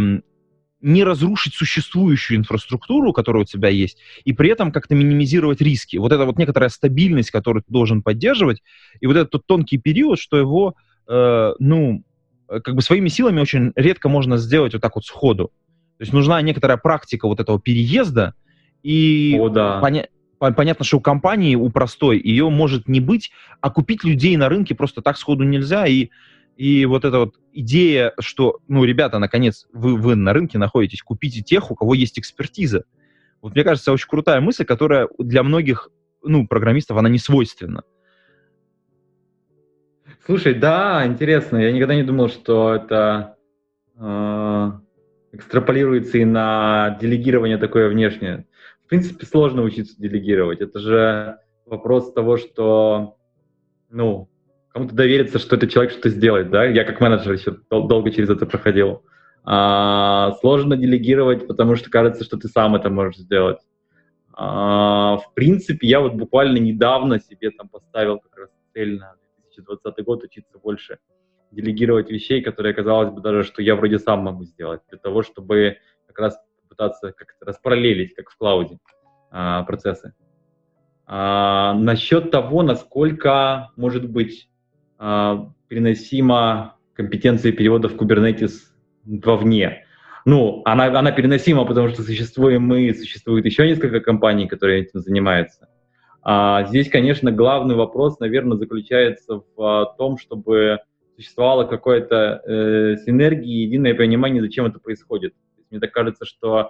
не 0.81 1.05
разрушить 1.05 1.55
существующую 1.55 2.39
инфраструктуру, 2.39 3.13
которая 3.13 3.43
у 3.43 3.47
тебя 3.47 3.69
есть, 3.69 3.99
и 4.25 4.33
при 4.33 4.51
этом 4.51 4.73
как-то 4.73 4.95
минимизировать 4.95 5.61
риски. 5.61 5.99
Вот 5.99 6.13
это 6.13 6.25
вот 6.25 6.39
некоторая 6.39 6.71
стабильность, 6.71 7.31
которую 7.31 7.63
ты 7.63 7.73
должен 7.73 8.03
поддерживать, 8.03 8.63
и 9.01 9.07
вот 9.07 9.17
этот 9.17 9.31
тот 9.31 9.47
тонкий 9.47 9.79
период, 9.79 10.19
что 10.19 10.39
его, 10.39 10.75
э, 11.09 11.53
ну, 11.59 12.03
как 12.49 12.75
бы 12.75 12.83
своими 12.83 13.09
силами 13.09 13.41
очень 13.41 13.73
редко 13.77 14.09
можно 14.09 14.37
сделать 14.37 14.73
вот 14.73 14.83
так 14.83 14.97
вот 14.97 15.05
сходу. 15.05 15.53
То 15.99 16.03
есть 16.03 16.13
нужна 16.13 16.41
некоторая 16.41 16.79
практика 16.79 17.29
вот 17.29 17.41
этого 17.41 17.61
переезда, 17.61 18.35
и 18.83 19.37
О, 19.39 19.49
да. 19.49 19.81
поня- 19.83 20.09
понятно, 20.39 20.85
что 20.85 20.99
у 20.99 21.01
компании, 21.01 21.55
у 21.55 21.71
простой, 21.71 22.21
ее 22.21 22.49
может 22.49 22.89
не 22.89 23.01
быть, 23.01 23.31
а 23.61 23.71
купить 23.71 24.05
людей 24.05 24.37
на 24.37 24.49
рынке 24.49 24.75
просто 24.75 25.03
так 25.03 25.19
сходу 25.19 25.45
нельзя, 25.45 25.87
и, 25.87 26.09
и 26.57 26.87
вот 26.87 27.05
эта 27.05 27.19
вот 27.19 27.35
идея, 27.53 28.15
что, 28.19 28.59
ну, 28.69 28.85
ребята, 28.85 29.19
наконец, 29.19 29.67
вы, 29.73 29.97
вы 29.97 30.15
на 30.15 30.33
рынке 30.33 30.59
находитесь, 30.59 31.03
купите 31.03 31.43
тех, 31.43 31.71
у 31.71 31.75
кого 31.75 31.95
есть 31.95 32.19
экспертиза. 32.19 32.85
Вот 33.43 33.55
мне 33.55 33.65
кажется, 33.65 33.93
очень 33.93 34.09
крутая 34.09 34.41
мысль, 34.41 34.65
которая 34.65 35.09
для 35.19 35.43
многих, 35.43 35.89
ну, 36.23 36.47
программистов, 36.47 36.97
она 36.97 37.09
не 37.09 37.19
свойственна. 37.19 37.83
Слушай, 40.27 40.55
да, 40.55 41.07
интересно. 41.07 41.57
Я 41.57 41.73
никогда 41.73 41.95
не 41.95 42.03
думал, 42.03 42.29
что 42.29 42.75
это 42.75 43.37
э, 43.97 44.73
экстраполируется 45.33 46.19
и 46.19 46.25
на 46.25 46.99
делегирование 47.01 47.59
такое 47.59 47.89
внешнее 47.89 48.47
принципе, 48.91 49.25
сложно 49.25 49.63
учиться 49.63 49.95
делегировать. 49.97 50.61
Это 50.61 50.81
же 50.81 51.39
вопрос 51.65 52.13
того, 52.13 52.37
что, 52.37 53.17
ну, 53.89 54.29
кому-то 54.73 54.95
довериться, 54.95 55.39
что 55.39 55.57
этот 55.57 55.71
человек 55.71 55.93
что-то 55.93 56.11
сделает, 56.11 56.51
да? 56.51 56.65
Я 56.65 56.85
как 56.85 57.01
менеджер 57.01 57.33
еще 57.33 57.57
дол- 57.71 57.87
долго 57.87 58.11
через 58.11 58.29
это 58.31 58.47
проходил. 58.47 59.05
А, 59.45 60.33
сложно 60.41 60.77
делегировать, 60.77 61.47
потому 61.47 61.77
что 61.77 61.89
кажется, 61.89 62.25
что 62.25 62.37
ты 62.37 62.49
сам 62.49 62.75
это 62.75 62.91
можешь 62.91 63.17
сделать. 63.17 63.61
А, 64.33 65.19
в 65.19 65.35
принципе, 65.35 65.87
я 65.87 66.01
вот 66.01 66.15
буквально 66.15 66.59
недавно 66.59 67.21
себе 67.21 67.53
там 67.53 67.69
поставил 67.69 68.19
как 68.19 68.37
раз 68.37 68.49
цель 68.75 68.99
на 68.99 69.15
2020 69.55 70.05
год 70.05 70.25
учиться 70.25 70.59
больше 70.59 70.99
делегировать 71.51 72.11
вещей, 72.11 72.43
которые 72.43 72.75
казалось 72.75 73.11
бы 73.11 73.21
даже, 73.21 73.45
что 73.45 73.63
я 73.63 73.77
вроде 73.77 73.99
сам 73.99 74.21
могу 74.21 74.45
сделать, 74.45 74.81
для 74.89 74.99
того, 74.99 75.23
чтобы 75.23 75.79
как 76.07 76.19
раз 76.19 76.41
пытаться 76.69 77.13
как-то 77.13 77.47
распараллелить, 77.47 78.15
как 78.15 78.31
в 78.31 78.37
клауде, 78.37 78.79
а, 79.31 79.63
процессы. 79.65 80.15
А, 81.07 81.75
насчет 81.75 82.31
того, 82.31 82.63
насколько 82.63 83.71
может 83.77 84.09
быть 84.09 84.49
а, 84.99 85.51
переносима 85.69 86.77
компетенция 86.95 87.53
перевода 87.53 87.89
в 87.89 87.97
Kubernetes 87.97 88.53
вовне. 89.05 89.87
Ну, 90.25 90.63
она, 90.65 90.87
она 90.87 91.11
переносима, 91.13 91.65
потому 91.65 91.89
что 91.89 92.03
существуем 92.03 92.63
мы, 92.63 92.95
существует 92.95 93.45
еще 93.45 93.67
несколько 93.67 94.01
компаний, 94.01 94.47
которые 94.47 94.83
этим 94.83 95.01
занимаются. 95.01 95.69
А, 96.23 96.65
здесь, 96.65 96.91
конечно, 96.91 97.33
главный 97.33 97.75
вопрос, 97.75 98.21
наверное, 98.21 98.59
заключается 98.59 99.43
в 99.57 99.95
том, 99.97 100.19
чтобы 100.19 100.79
существовало 101.21 101.65
какое-то 101.65 102.41
э, 102.47 102.97
синергия, 103.05 103.67
единое 103.67 103.95
понимание, 103.95 104.41
зачем 104.41 104.65
это 104.65 104.79
происходит. 104.79 105.35
Мне 105.71 105.79
так 105.79 105.93
кажется, 105.93 106.25
что 106.25 106.61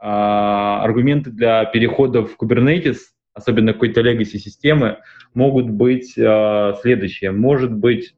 э, 0.00 0.04
аргументы 0.04 1.30
для 1.30 1.64
перехода 1.66 2.24
в 2.24 2.36
Kubernetes, 2.36 2.96
особенно 3.34 3.72
какой-то 3.72 4.00
legacy 4.00 4.38
системы, 4.38 4.98
могут 5.32 5.70
быть 5.70 6.18
э, 6.18 6.74
следующие. 6.82 7.30
Может 7.30 7.72
быть 7.72 8.16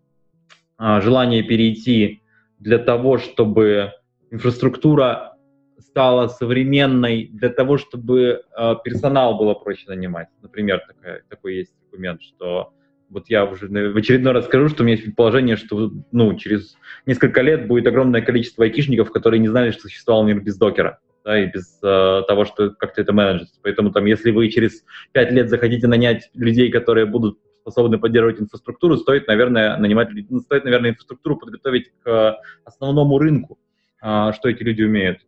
э, 0.78 1.00
желание 1.02 1.42
перейти 1.42 2.22
для 2.58 2.78
того, 2.78 3.18
чтобы 3.18 3.92
инфраструктура 4.30 5.36
стала 5.78 6.28
современной, 6.28 7.26
для 7.26 7.50
того, 7.50 7.76
чтобы 7.76 8.42
э, 8.56 8.74
персонал 8.82 9.36
было 9.36 9.52
проще 9.52 9.84
нанимать. 9.88 10.28
Например, 10.40 10.80
такая, 10.88 11.22
такой 11.28 11.56
есть 11.56 11.74
аргумент, 11.84 12.22
что 12.22 12.72
вот 13.12 13.28
я 13.28 13.44
уже 13.44 13.68
в 13.68 13.96
очередной 13.96 14.32
раз 14.32 14.46
скажу, 14.46 14.68
что 14.68 14.82
у 14.82 14.86
меня 14.86 14.94
есть 14.94 15.04
предположение, 15.04 15.56
что 15.56 15.92
ну, 16.10 16.34
через 16.36 16.76
несколько 17.06 17.42
лет 17.42 17.66
будет 17.66 17.86
огромное 17.86 18.22
количество 18.22 18.64
айкишников, 18.64 19.12
которые 19.12 19.40
не 19.40 19.48
знали, 19.48 19.70
что 19.70 19.82
существовал 19.82 20.24
мир 20.24 20.40
без 20.40 20.56
докера 20.56 20.98
да, 21.24 21.38
и 21.38 21.46
без 21.46 21.78
э, 21.82 22.22
того, 22.26 22.44
что 22.44 22.70
как-то 22.70 23.00
это 23.00 23.12
менеджить. 23.12 23.52
Поэтому 23.62 23.92
там, 23.92 24.06
если 24.06 24.30
вы 24.30 24.48
через 24.48 24.84
пять 25.12 25.30
лет 25.30 25.50
захотите 25.50 25.86
нанять 25.86 26.30
людей, 26.34 26.70
которые 26.70 27.06
будут 27.06 27.38
способны 27.60 27.98
поддерживать 27.98 28.40
инфраструктуру, 28.40 28.96
стоит, 28.96 29.28
наверное, 29.28 29.76
нанимать, 29.76 30.08
стоит, 30.44 30.64
наверное, 30.64 30.90
инфраструктуру 30.90 31.36
подготовить 31.36 31.92
к 32.02 32.38
основному 32.64 33.18
рынку, 33.18 33.58
э, 34.02 34.32
что 34.34 34.48
эти 34.48 34.62
люди 34.62 34.82
умеют. 34.82 35.20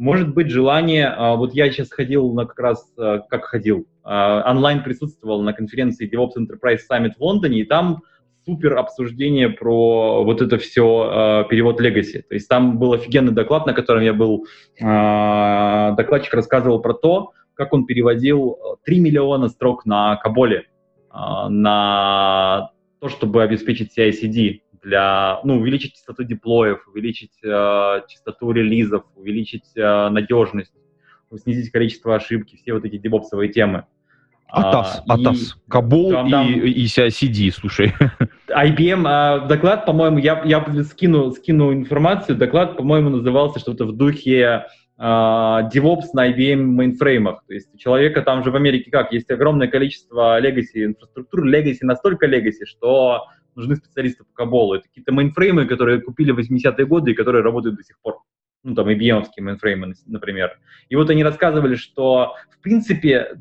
Может 0.00 0.32
быть 0.32 0.48
желание, 0.48 1.14
э, 1.14 1.36
вот 1.36 1.52
я 1.52 1.70
сейчас 1.70 1.90
ходил 1.90 2.32
на 2.32 2.46
как 2.46 2.58
раз, 2.58 2.90
э, 2.96 3.18
как 3.28 3.44
ходил, 3.44 3.86
а, 4.02 4.50
онлайн 4.50 4.82
присутствовал 4.82 5.42
на 5.42 5.52
конференции 5.52 6.10
DevOps 6.10 6.38
Enterprise 6.38 6.78
Summit 6.90 7.10
в 7.18 7.20
Лондоне, 7.20 7.60
и 7.60 7.64
там 7.64 7.98
супер 8.46 8.78
обсуждение 8.78 9.50
про 9.50 10.24
вот 10.24 10.40
это 10.40 10.56
все 10.56 11.44
перевод 11.50 11.82
Legacy. 11.82 12.22
То 12.26 12.34
есть 12.34 12.48
там 12.48 12.78
был 12.78 12.94
офигенный 12.94 13.32
доклад, 13.32 13.66
на 13.66 13.74
котором 13.74 14.02
я 14.02 14.14
был, 14.14 14.46
докладчик 14.78 16.32
рассказывал 16.32 16.80
про 16.80 16.94
то, 16.94 17.32
как 17.52 17.74
он 17.74 17.84
переводил 17.84 18.56
3 18.86 18.96
э, 18.96 19.00
миллиона 19.00 19.50
строк 19.50 19.84
на 19.84 20.16
Каболе 20.16 20.64
на 21.12 22.70
то, 23.00 23.08
чтобы 23.10 23.42
обеспечить 23.42 23.98
CI-CD 23.98 24.60
для, 24.82 25.40
ну, 25.44 25.58
увеличить 25.58 25.94
частоту 25.94 26.24
деплоев, 26.24 26.86
увеличить 26.88 27.32
э, 27.42 28.02
частоту 28.08 28.52
релизов, 28.52 29.04
увеличить 29.14 29.76
э, 29.76 30.08
надежность, 30.08 30.72
снизить 31.36 31.70
количество 31.70 32.16
ошибки, 32.16 32.56
все 32.56 32.74
вот 32.74 32.84
эти 32.84 32.96
девопсовые 32.96 33.50
темы. 33.50 33.84
Атас, 34.52 35.02
а, 35.06 35.14
Атас, 35.14 35.56
Кобол 35.68 36.10
там, 36.10 36.30
там, 36.30 36.48
и, 36.48 36.70
и 36.70 36.86
CI/CD, 36.86 37.52
слушай. 37.52 37.94
IBM, 38.48 39.04
а, 39.06 39.38
доклад, 39.46 39.86
по-моему, 39.86 40.18
я, 40.18 40.42
я 40.44 40.64
скину, 40.84 41.30
скину 41.32 41.72
информацию, 41.72 42.36
доклад, 42.36 42.76
по-моему, 42.76 43.10
назывался 43.10 43.60
что-то 43.60 43.84
в 43.84 43.92
духе 43.96 44.66
а, 44.98 45.70
DevOps 45.72 46.08
на 46.14 46.30
IBM 46.30 46.62
мейнфреймах. 46.62 47.44
То 47.46 47.54
есть 47.54 47.72
у 47.72 47.78
человека 47.78 48.22
там 48.22 48.42
же 48.42 48.50
в 48.50 48.56
Америке 48.56 48.90
как, 48.90 49.12
есть 49.12 49.30
огромное 49.30 49.68
количество 49.68 50.40
legacy 50.40 50.84
инфраструктур, 50.84 51.46
legacy 51.46 51.78
настолько 51.82 52.26
legacy, 52.26 52.66
что 52.66 53.26
нужны 53.54 53.76
специалисты 53.76 54.24
по 54.24 54.32
Коболу. 54.32 54.74
Это 54.74 54.84
какие-то 54.84 55.12
мейнфреймы, 55.12 55.66
которые 55.66 56.00
купили 56.00 56.32
в 56.32 56.38
80-е 56.38 56.86
годы 56.86 57.12
и 57.12 57.14
которые 57.14 57.42
работают 57.42 57.76
до 57.76 57.82
сих 57.82 57.98
пор. 58.00 58.18
Ну, 58.62 58.74
там, 58.74 58.88
IBM-овские 58.88 59.42
мейнфреймы, 59.42 59.94
например. 60.06 60.58
И 60.88 60.96
вот 60.96 61.08
они 61.10 61.24
рассказывали, 61.24 61.76
что, 61.76 62.34
в 62.50 62.60
принципе, 62.62 63.36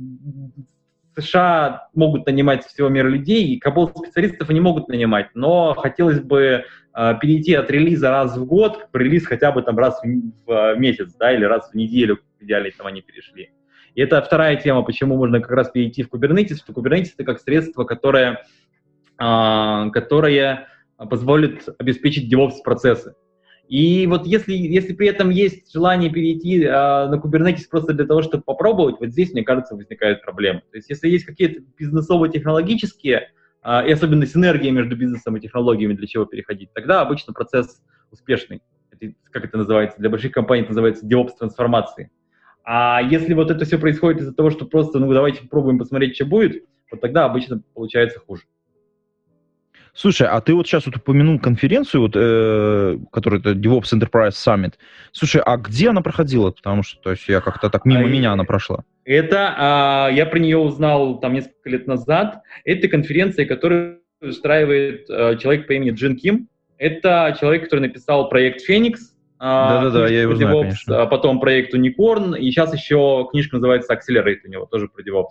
США 1.17 1.89
могут 1.93 2.25
нанимать 2.25 2.65
всего 2.65 2.89
мира 2.89 3.07
людей, 3.07 3.47
и 3.47 3.59
Кабол 3.59 3.89
специалистов 3.89 4.49
они 4.49 4.61
могут 4.61 4.87
нанимать, 4.87 5.29
но 5.33 5.73
хотелось 5.73 6.21
бы 6.21 6.63
э, 6.93 7.13
перейти 7.19 7.53
от 7.53 7.69
релиза 7.69 8.09
раз 8.09 8.37
в 8.37 8.45
год 8.45 8.87
к 8.91 8.97
релиз 8.97 9.25
хотя 9.25 9.51
бы 9.51 9.61
там 9.61 9.77
раз 9.77 9.99
в, 10.01 10.31
в 10.45 10.75
месяц, 10.77 11.13
да, 11.19 11.33
или 11.33 11.43
раз 11.43 11.71
в 11.71 11.75
неделю, 11.75 12.19
в 12.39 12.43
идеале 12.43 12.71
там 12.71 12.87
они 12.87 13.01
перешли. 13.01 13.51
И 13.95 14.01
это 14.01 14.21
вторая 14.21 14.55
тема, 14.55 14.83
почему 14.83 15.17
можно 15.17 15.41
как 15.41 15.51
раз 15.51 15.69
перейти 15.69 16.03
в 16.03 16.09
Kubernetes, 16.09 16.57
что 16.57 16.73
Kubernetes 16.73 17.09
это 17.17 17.23
как 17.23 17.39
средство, 17.39 17.83
которое, 17.83 18.43
э, 19.19 19.89
которое 19.91 20.67
позволит 20.97 21.67
обеспечить 21.77 22.33
DevOps 22.33 22.61
процессы. 22.63 23.15
И 23.69 24.07
вот 24.07 24.25
если, 24.25 24.53
если 24.53 24.93
при 24.93 25.07
этом 25.07 25.29
есть 25.29 25.71
желание 25.71 26.09
перейти 26.09 26.63
э, 26.63 26.69
на 26.71 27.21
Kubernetes 27.23 27.65
просто 27.69 27.93
для 27.93 28.05
того, 28.05 28.23
чтобы 28.23 28.43
попробовать, 28.43 28.95
вот 28.99 29.09
здесь, 29.09 29.31
мне 29.31 29.43
кажется, 29.43 29.75
возникает 29.75 30.23
проблема. 30.23 30.61
То 30.71 30.77
есть 30.77 30.89
если 30.89 31.07
есть 31.07 31.25
какие-то 31.25 31.61
бизнесово-технологические, 31.77 33.29
э, 33.63 33.87
и 33.87 33.91
особенно 33.91 34.25
синергия 34.25 34.71
между 34.71 34.97
бизнесом 34.97 35.37
и 35.37 35.39
технологиями, 35.39 35.93
для 35.93 36.07
чего 36.07 36.25
переходить, 36.25 36.73
тогда 36.73 37.01
обычно 37.01 37.31
процесс 37.31 37.79
успешный. 38.09 38.63
Это, 38.89 39.13
как 39.31 39.45
это 39.45 39.57
называется? 39.59 39.99
Для 39.99 40.09
больших 40.09 40.31
компаний 40.31 40.63
это 40.63 40.71
называется 40.71 41.05
DevOps 41.05 41.37
трансформации. 41.37 42.09
А 42.63 43.03
если 43.03 43.35
вот 43.35 43.51
это 43.51 43.65
все 43.65 43.77
происходит 43.77 44.21
из-за 44.21 44.33
того, 44.33 44.49
что 44.49 44.65
просто, 44.65 44.97
ну, 44.97 45.13
давайте 45.13 45.43
попробуем 45.43 45.77
посмотреть, 45.77 46.15
что 46.15 46.25
будет, 46.25 46.63
вот 46.89 47.01
тогда 47.01 47.25
обычно 47.25 47.61
получается 47.75 48.19
хуже. 48.19 48.45
Слушай, 49.93 50.27
а 50.27 50.39
ты 50.41 50.53
вот 50.53 50.67
сейчас 50.67 50.85
вот 50.85 50.95
упомянул 50.95 51.39
конференцию, 51.39 52.01
вот, 52.01 52.11
э, 52.15 52.97
которая 53.11 53.39
это 53.39 53.51
DevOps 53.51 53.93
Enterprise 53.93 54.31
Summit. 54.31 54.73
Слушай, 55.11 55.41
а 55.45 55.57
где 55.57 55.89
она 55.89 56.01
проходила? 56.01 56.51
Потому 56.51 56.83
что 56.83 57.01
то 57.01 57.11
есть, 57.11 57.27
я 57.27 57.41
как-то 57.41 57.69
так 57.69 57.85
мимо 57.85 58.01
а 58.01 58.03
меня 58.03 58.31
она 58.33 58.43
прошла. 58.43 58.83
Это, 59.05 59.55
а, 59.57 60.09
я 60.09 60.25
про 60.25 60.39
нее 60.39 60.57
узнал 60.57 61.19
там 61.19 61.33
несколько 61.33 61.69
лет 61.69 61.87
назад. 61.87 62.41
Это 62.63 62.87
конференция, 62.87 63.45
которую 63.45 63.99
устраивает 64.21 65.09
а, 65.09 65.35
человек 65.35 65.67
по 65.67 65.73
имени 65.73 65.91
Джин 65.91 66.15
Ким. 66.15 66.47
Это 66.77 67.35
человек, 67.39 67.63
который 67.63 67.81
написал 67.81 68.29
проект 68.29 68.61
Феникс. 68.61 69.13
А, 69.39 69.83
Да-да-да, 69.83 70.07
я 70.07 70.21
его 70.21 70.35
знаю, 70.35 70.55
DevOps, 70.55 70.61
конечно. 70.61 71.01
А 71.01 71.05
потом 71.07 71.39
проект 71.39 71.73
Unicorn, 71.73 72.37
и 72.37 72.51
сейчас 72.51 72.73
еще 72.73 73.27
книжка 73.31 73.55
называется 73.55 73.93
Accelerate 73.93 74.39
у 74.45 74.49
него, 74.49 74.65
тоже 74.65 74.87
про 74.87 75.01
DevOps. 75.01 75.29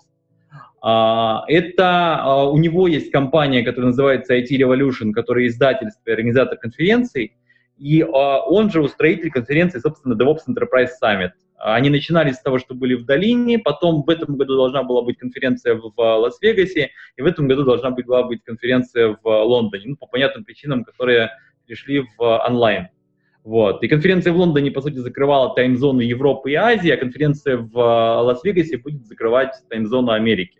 А, 0.90 1.44
это 1.48 2.16
а, 2.22 2.48
у 2.48 2.56
него 2.56 2.88
есть 2.88 3.10
компания, 3.10 3.62
которая 3.62 3.88
называется 3.88 4.34
IT 4.34 4.48
Revolution, 4.52 5.12
которая 5.12 5.46
издательство 5.46 6.08
и 6.08 6.12
организатор 6.12 6.56
конференций, 6.56 7.36
и 7.76 8.00
а, 8.00 8.40
он 8.40 8.70
же 8.70 8.80
устроитель 8.80 9.30
конференции, 9.30 9.80
собственно, 9.80 10.14
DevOps 10.14 10.48
Enterprise 10.48 10.88
Summit. 11.02 11.32
Они 11.58 11.90
начинали 11.90 12.32
с 12.32 12.40
того, 12.40 12.58
что 12.58 12.74
были 12.74 12.94
в 12.94 13.04
Долине, 13.04 13.58
потом 13.58 14.02
в 14.02 14.08
этом 14.08 14.38
году 14.38 14.56
должна 14.56 14.82
была 14.82 15.02
быть 15.02 15.18
конференция 15.18 15.74
в 15.74 15.92
Лас-Вегасе, 15.94 16.90
и 17.18 17.20
в 17.20 17.26
этом 17.26 17.48
году 17.48 17.64
должна 17.64 17.90
была 17.90 18.22
быть 18.22 18.42
конференция 18.42 19.18
в 19.22 19.28
Лондоне, 19.28 19.88
ну, 19.88 19.96
по 19.96 20.06
понятным 20.06 20.44
причинам, 20.44 20.84
которые 20.84 21.32
пришли 21.66 22.06
в 22.16 22.46
онлайн. 22.48 22.88
Вот. 23.44 23.82
И 23.82 23.88
конференция 23.88 24.32
в 24.32 24.36
Лондоне, 24.36 24.70
по 24.70 24.80
сути, 24.80 24.96
закрывала 24.96 25.54
таймзону 25.54 26.00
Европы 26.00 26.52
и 26.52 26.54
Азии, 26.54 26.90
а 26.90 26.96
конференция 26.96 27.58
в 27.58 27.76
Лас-Вегасе 27.76 28.78
будет 28.78 29.04
закрывать 29.06 29.52
таймзону 29.68 30.12
Америки. 30.12 30.57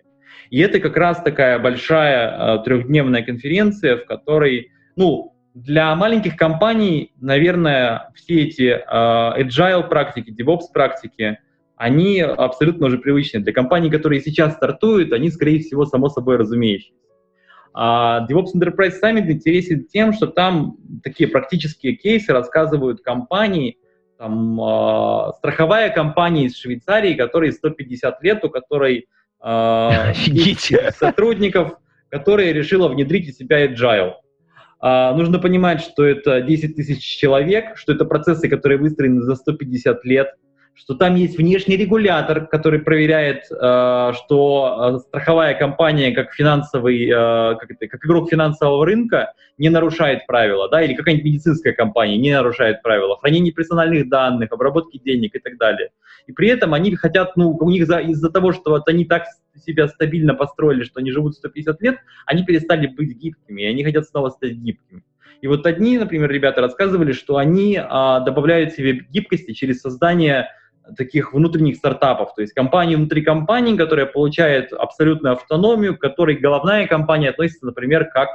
И 0.51 0.61
это 0.61 0.81
как 0.81 0.97
раз 0.97 1.23
такая 1.23 1.59
большая 1.59 2.59
э, 2.59 2.65
трехдневная 2.65 3.23
конференция, 3.23 3.97
в 3.99 4.07
которой, 4.07 4.71
ну, 4.97 5.35
для 5.55 5.95
маленьких 5.95 6.37
компаний, 6.37 7.13
наверное, 7.21 8.11
все 8.15 8.45
эти 8.45 8.63
э, 8.63 9.43
agile 9.43 9.89
практики, 9.89 10.35
DevOps 10.39 10.73
практики, 10.73 11.39
они 11.77 12.21
абсолютно 12.21 12.87
уже 12.87 12.99
привычны. 12.99 13.41
Для 13.41 13.53
компаний, 13.53 13.91
которые 13.91 14.21
сейчас 14.21 14.55
стартуют, 14.55 15.13
они, 15.13 15.31
скорее 15.31 15.61
всего, 15.61 15.85
само 15.85 16.09
собой 16.09 16.37
разумеющиеся. 16.37 16.95
А 17.75 18.27
DevOps 18.29 18.55
Enterprise 18.57 18.95
Summit 19.03 19.31
интересен 19.31 19.85
тем, 19.85 20.13
что 20.13 20.27
там 20.27 20.77
такие 21.05 21.29
практические 21.29 21.95
кейсы 21.95 22.33
рассказывают 22.33 23.03
компании, 23.03 23.79
там, 24.17 24.61
э, 24.61 25.33
страховая 25.39 25.91
компания 25.91 26.47
из 26.47 26.57
Швейцарии, 26.57 27.15
которой 27.15 27.53
150 27.53 28.23
лет, 28.23 28.45
у 28.45 28.51
которой 28.51 29.07
э, 30.71 30.93
сотрудников, 30.93 31.79
которая 32.11 32.53
решила 32.53 32.89
внедрить 32.89 33.35
в 33.35 33.39
себя 33.39 33.67
agile. 33.67 34.15
А, 34.81 35.15
нужно 35.15 35.39
понимать, 35.39 35.81
что 35.81 36.05
это 36.05 36.41
10 36.41 36.77
тысяч 36.77 37.03
человек, 37.03 37.77
что 37.77 37.93
это 37.93 38.05
процессы, 38.05 38.49
которые 38.49 38.79
выстроены 38.79 39.23
за 39.23 39.35
150 39.35 40.05
лет, 40.05 40.35
что 40.79 40.95
там 40.95 41.17
есть 41.17 41.37
внешний 41.37 41.77
регулятор, 41.77 42.47
который 42.47 42.79
проверяет, 42.79 43.43
э, 43.51 44.13
что 44.15 44.95
э, 44.95 44.99
страховая 45.01 45.55
компания, 45.55 46.13
как 46.13 46.33
финансовый, 46.33 47.05
э, 47.05 47.57
как, 47.57 48.05
игрок 48.05 48.31
финансового 48.31 48.87
рынка, 48.87 49.33
не 49.59 49.71
нарушает 49.71 50.25
правила, 50.27 50.69
да, 50.69 50.81
или 50.81 50.95
какая-нибудь 50.95 51.27
медицинская 51.27 51.73
компания 51.73 52.17
не 52.17 52.33
нарушает 52.33 52.81
правила, 52.83 53.19
хранение 53.19 53.53
персональных 53.53 54.09
данных, 54.09 54.53
обработки 54.53 55.01
денег 55.05 55.35
и 55.35 55.41
так 55.41 55.59
далее. 55.59 55.91
И 56.29 56.33
при 56.33 56.49
этом 56.49 56.75
они 56.75 56.95
хотят, 56.95 57.37
ну, 57.37 57.51
у 57.51 57.71
них 57.71 57.87
за, 57.87 57.99
из-за 57.99 58.31
того, 58.31 58.53
что 58.53 58.71
вот 58.71 58.89
они 58.89 59.05
так 59.05 59.25
себя 59.57 59.89
стабильно 59.89 60.35
построили, 60.35 60.85
что 60.85 61.01
они 61.01 61.11
живут 61.11 61.35
150 61.35 61.83
лет, 61.83 61.97
они 62.25 62.45
перестали 62.45 62.87
быть 62.87 63.17
гибкими, 63.17 63.63
и 63.63 63.67
они 63.67 63.83
хотят 63.83 64.07
снова 64.07 64.31
стать 64.31 64.53
гибкими. 64.53 65.03
И 65.41 65.49
вот 65.49 65.67
одни, 65.67 65.99
например, 65.99 66.31
ребята 66.31 66.61
рассказывали, 66.61 67.13
что 67.13 67.37
они 67.37 67.81
а, 67.81 68.21
добавляют 68.21 68.73
себе 68.73 69.07
гибкости 69.11 69.53
через 69.53 69.81
создание 69.81 70.49
таких 70.97 71.33
внутренних 71.33 71.77
стартапов, 71.77 72.35
то 72.35 72.41
есть 72.41 72.53
компании 72.53 72.97
внутри 72.97 73.23
компании, 73.23 73.77
которая 73.77 74.07
получает 74.07 74.73
абсолютную 74.73 75.35
автономию, 75.35 75.97
к 75.97 76.01
которой 76.01 76.37
головная 76.37 76.87
компания 76.87 77.31
относится, 77.31 77.67
например, 77.67 78.07
как 78.07 78.29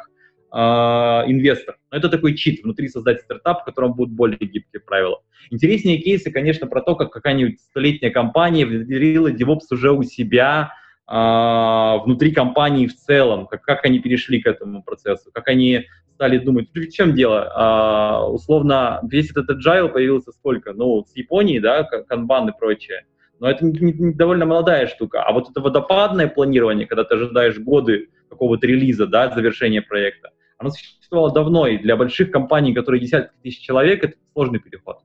э, 0.51 0.57
инвестор. 0.57 1.77
Но 1.91 1.97
это 1.97 2.09
такой 2.09 2.35
чит 2.35 2.63
внутри 2.63 2.87
создать 2.87 3.21
стартап, 3.21 3.61
в 3.61 3.65
котором 3.65 3.93
будут 3.93 4.13
более 4.13 4.37
гибкие 4.37 4.81
правила. 4.85 5.21
Интереснее 5.49 5.97
кейсы, 5.97 6.31
конечно, 6.31 6.67
про 6.67 6.81
то, 6.81 6.95
как 6.95 7.11
какая-нибудь 7.11 7.59
столетняя 7.59 8.11
компания 8.11 8.65
внедрила 8.65 9.31
DevOps 9.31 9.67
уже 9.71 9.91
у 9.91 10.03
себя 10.03 10.73
внутри 11.13 12.31
компании 12.31 12.87
в 12.87 12.95
целом, 12.95 13.45
как, 13.45 13.61
как 13.61 13.85
они 13.85 13.99
перешли 13.99 14.41
к 14.41 14.47
этому 14.47 14.81
процессу, 14.81 15.29
как 15.31 15.47
они 15.47 15.85
стали 16.15 16.37
думать, 16.37 16.69
в 16.73 16.91
чем 16.91 17.13
дело? 17.13 17.51
А, 17.53 18.27
условно, 18.27 18.99
весь 19.03 19.31
этот 19.31 19.57
agile 19.57 19.89
появился 19.89 20.31
сколько? 20.31 20.73
Ну, 20.73 21.05
с 21.05 21.15
Японии, 21.15 21.59
да, 21.59 21.83
канбан 21.83 22.49
и 22.49 22.57
прочее. 22.57 23.05
Но 23.39 23.49
это 23.49 23.65
не, 23.65 23.91
не 23.91 24.13
довольно 24.13 24.45
молодая 24.45 24.87
штука. 24.87 25.23
А 25.23 25.33
вот 25.33 25.49
это 25.49 25.61
водопадное 25.61 26.27
планирование, 26.27 26.87
когда 26.87 27.03
ты 27.03 27.15
ожидаешь 27.15 27.59
годы 27.59 28.09
какого-то 28.29 28.65
релиза, 28.65 29.05
да, 29.05 29.29
завершения 29.29 29.81
проекта, 29.81 30.31
оно 30.57 30.71
существовало 30.71 31.31
давно, 31.31 31.67
и 31.67 31.77
для 31.77 31.95
больших 31.95 32.31
компаний, 32.31 32.73
которые 32.73 33.01
десятки 33.01 33.33
тысяч 33.43 33.59
человек, 33.59 34.03
это 34.03 34.15
сложный 34.33 34.59
переход. 34.59 34.99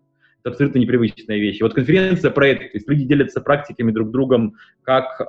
Это 0.49 0.55
абсолютно 0.55 0.79
непривычная 0.79 1.37
вещь. 1.37 1.61
Вот 1.61 1.75
конференция 1.75 2.31
про 2.31 2.49
это, 2.49 2.61
то 2.61 2.71
есть 2.73 2.89
люди 2.89 3.05
делятся 3.05 3.41
практиками 3.43 3.93
друг 3.93 4.11
другом, 4.11 4.55
как, 4.83 5.21
э, 5.21 5.25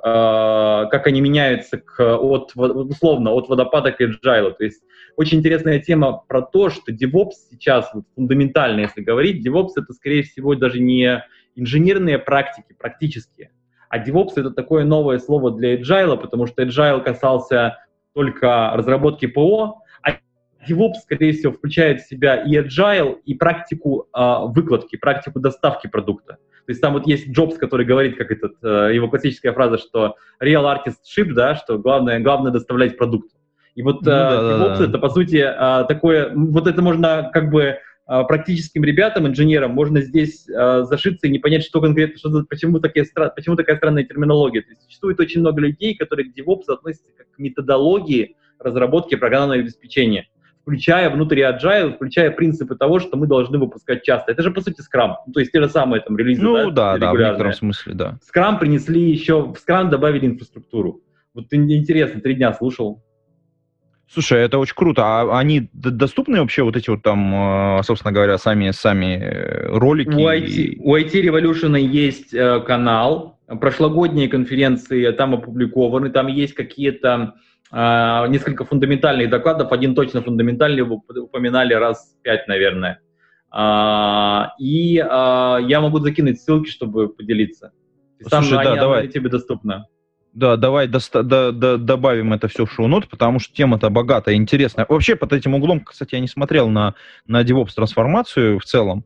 как 0.90 1.06
они 1.06 1.20
меняются 1.20 1.76
к, 1.76 2.00
от, 2.16 2.52
условно, 2.56 3.32
от 3.32 3.48
водопада 3.48 3.92
к 3.92 4.00
agile. 4.00 4.52
То 4.56 4.64
есть 4.64 4.82
очень 5.16 5.38
интересная 5.38 5.78
тема 5.78 6.22
про 6.26 6.40
то, 6.40 6.70
что 6.70 6.92
DevOps 6.92 7.32
сейчас, 7.50 7.90
вот, 7.92 8.04
фундаментально, 8.14 8.80
если 8.80 9.02
говорить, 9.02 9.46
DevOps 9.46 9.72
это, 9.76 9.92
скорее 9.92 10.22
всего, 10.22 10.54
даже 10.54 10.80
не 10.80 11.22
инженерные 11.54 12.18
практики, 12.18 12.74
практические, 12.78 13.50
а 13.90 14.02
DevOps 14.02 14.32
это 14.36 14.50
такое 14.50 14.84
новое 14.84 15.18
слово 15.18 15.50
для 15.50 15.74
Agile, 15.74 16.16
потому 16.16 16.46
что 16.46 16.62
Agile 16.62 17.02
касался 17.02 17.76
только 18.14 18.70
разработки 18.74 19.26
ПО, 19.26 19.82
DevOps, 20.68 20.94
скорее 21.02 21.32
всего, 21.32 21.52
включает 21.52 22.00
в 22.00 22.08
себя 22.08 22.36
и 22.36 22.56
Agile, 22.56 23.18
и 23.24 23.34
практику 23.34 24.08
э, 24.14 24.36
выкладки, 24.46 24.96
практику 24.96 25.40
доставки 25.40 25.86
продукта. 25.86 26.34
То 26.66 26.72
есть 26.72 26.80
там 26.80 26.92
вот 26.92 27.06
есть 27.06 27.30
Джобс, 27.30 27.56
который 27.56 27.86
говорит, 27.86 28.16
как 28.16 28.30
этот, 28.30 28.54
э, 28.62 28.90
его 28.94 29.08
классическая 29.08 29.52
фраза, 29.52 29.78
что 29.78 30.16
real 30.42 30.64
artist 30.64 30.98
ship, 31.06 31.32
да, 31.32 31.54
что 31.54 31.78
главное, 31.78 32.20
главное 32.20 32.52
доставлять 32.52 32.96
продукт. 32.96 33.30
И 33.74 33.82
вот 33.82 33.96
ну, 33.96 34.02
да, 34.02 34.40
DevOps 34.42 34.78
да, 34.78 34.84
это, 34.86 34.98
по 34.98 35.08
сути, 35.08 35.48
такое, 35.88 36.32
вот 36.34 36.66
это 36.66 36.82
можно 36.82 37.30
как 37.32 37.50
бы 37.50 37.78
практическим 38.04 38.82
ребятам, 38.82 39.28
инженерам, 39.28 39.70
можно 39.70 40.00
здесь 40.00 40.44
зашиться 40.44 41.28
и 41.28 41.30
не 41.30 41.38
понять, 41.38 41.64
что 41.64 41.80
конкретно, 41.80 42.18
что, 42.18 42.44
почему, 42.50 42.80
такие, 42.80 43.06
почему 43.36 43.54
такая 43.54 43.76
странная 43.76 44.02
терминология. 44.02 44.62
То 44.62 44.70
есть 44.70 44.82
существует 44.82 45.20
очень 45.20 45.40
много 45.40 45.60
людей, 45.60 45.94
которые 45.94 46.30
к 46.30 46.36
DevOps 46.36 46.64
относятся 46.66 47.12
как 47.16 47.30
к 47.30 47.38
методологии 47.38 48.34
разработки 48.58 49.14
программного 49.14 49.60
обеспечения 49.60 50.26
включая 50.70 51.10
внутри 51.10 51.42
Agile, 51.42 51.94
включая 51.94 52.30
принципы 52.30 52.76
того, 52.76 53.00
что 53.00 53.16
мы 53.16 53.26
должны 53.26 53.58
выпускать 53.58 54.04
часто. 54.04 54.30
Это 54.30 54.42
же, 54.42 54.52
по 54.52 54.60
сути, 54.60 54.80
Scrum. 54.80 55.14
Ну, 55.26 55.32
то 55.32 55.40
есть 55.40 55.50
те 55.50 55.60
же 55.60 55.68
самые 55.68 56.00
там 56.00 56.16
релизы, 56.16 56.42
Ну, 56.42 56.70
да, 56.70 56.96
да, 56.96 57.12
в 57.12 57.18
некотором 57.18 57.52
смысле, 57.52 57.94
да. 57.94 58.18
Scrum 58.32 58.58
принесли 58.58 59.10
еще, 59.10 59.42
в 59.42 59.54
Scrum 59.54 59.88
добавили 59.88 60.26
инфраструктуру. 60.26 61.02
Вот 61.34 61.46
интересно, 61.52 62.20
три 62.20 62.34
дня 62.34 62.52
слушал. 62.52 63.02
Слушай, 64.12 64.42
это 64.42 64.58
очень 64.58 64.74
круто. 64.74 65.02
А 65.04 65.38
они 65.38 65.68
доступны 65.72 66.40
вообще 66.40 66.62
вот 66.62 66.76
эти 66.76 66.90
вот 66.90 67.02
там, 67.02 67.78
э, 67.78 67.82
собственно 67.82 68.12
говоря, 68.12 68.38
сами 68.38 68.70
сами 68.70 69.18
э, 69.20 69.76
ролики? 69.76 70.08
У 70.08 70.28
IT, 70.28 70.76
у 70.80 70.96
IT 70.96 71.12
Revolution 71.12 71.78
есть 71.78 72.34
э, 72.34 72.60
канал, 72.60 73.38
прошлогодние 73.60 74.28
конференции 74.28 75.10
там 75.12 75.34
опубликованы, 75.34 76.10
там 76.10 76.28
есть 76.28 76.54
какие-то 76.54 77.34
несколько 77.72 78.64
фундаментальных 78.64 79.30
докладов, 79.30 79.72
один 79.72 79.94
точно 79.94 80.22
фундаментальный 80.22 80.82
упоминали 80.82 81.74
раз 81.74 82.16
пять, 82.22 82.48
наверное. 82.48 83.00
А, 83.50 84.52
и 84.58 84.98
а, 84.98 85.58
я 85.58 85.80
могу 85.80 85.98
закинуть 85.98 86.40
ссылки, 86.40 86.68
чтобы 86.68 87.08
поделиться. 87.08 87.72
Слушай, 88.20 88.48
Сам, 88.50 88.64
да, 88.64 88.70
они, 88.70 88.80
давай. 88.80 89.08
тебе 89.08 89.28
доступно. 89.28 89.86
Да, 90.32 90.56
давай 90.56 90.86
доста- 90.86 91.24
до- 91.24 91.50
до- 91.50 91.78
добавим 91.78 92.32
это 92.32 92.46
все 92.46 92.64
в 92.64 92.72
шоу-нот, 92.72 93.08
потому 93.08 93.40
что 93.40 93.52
тема-то 93.52 93.90
богатая, 93.90 94.36
интересная. 94.36 94.86
Вообще, 94.88 95.16
под 95.16 95.32
этим 95.32 95.54
углом, 95.54 95.80
кстати, 95.80 96.14
я 96.14 96.20
не 96.20 96.28
смотрел 96.28 96.68
на, 96.68 96.94
на 97.26 97.42
DevOps 97.42 97.74
трансформацию 97.74 98.60
в 98.60 98.64
целом. 98.64 99.04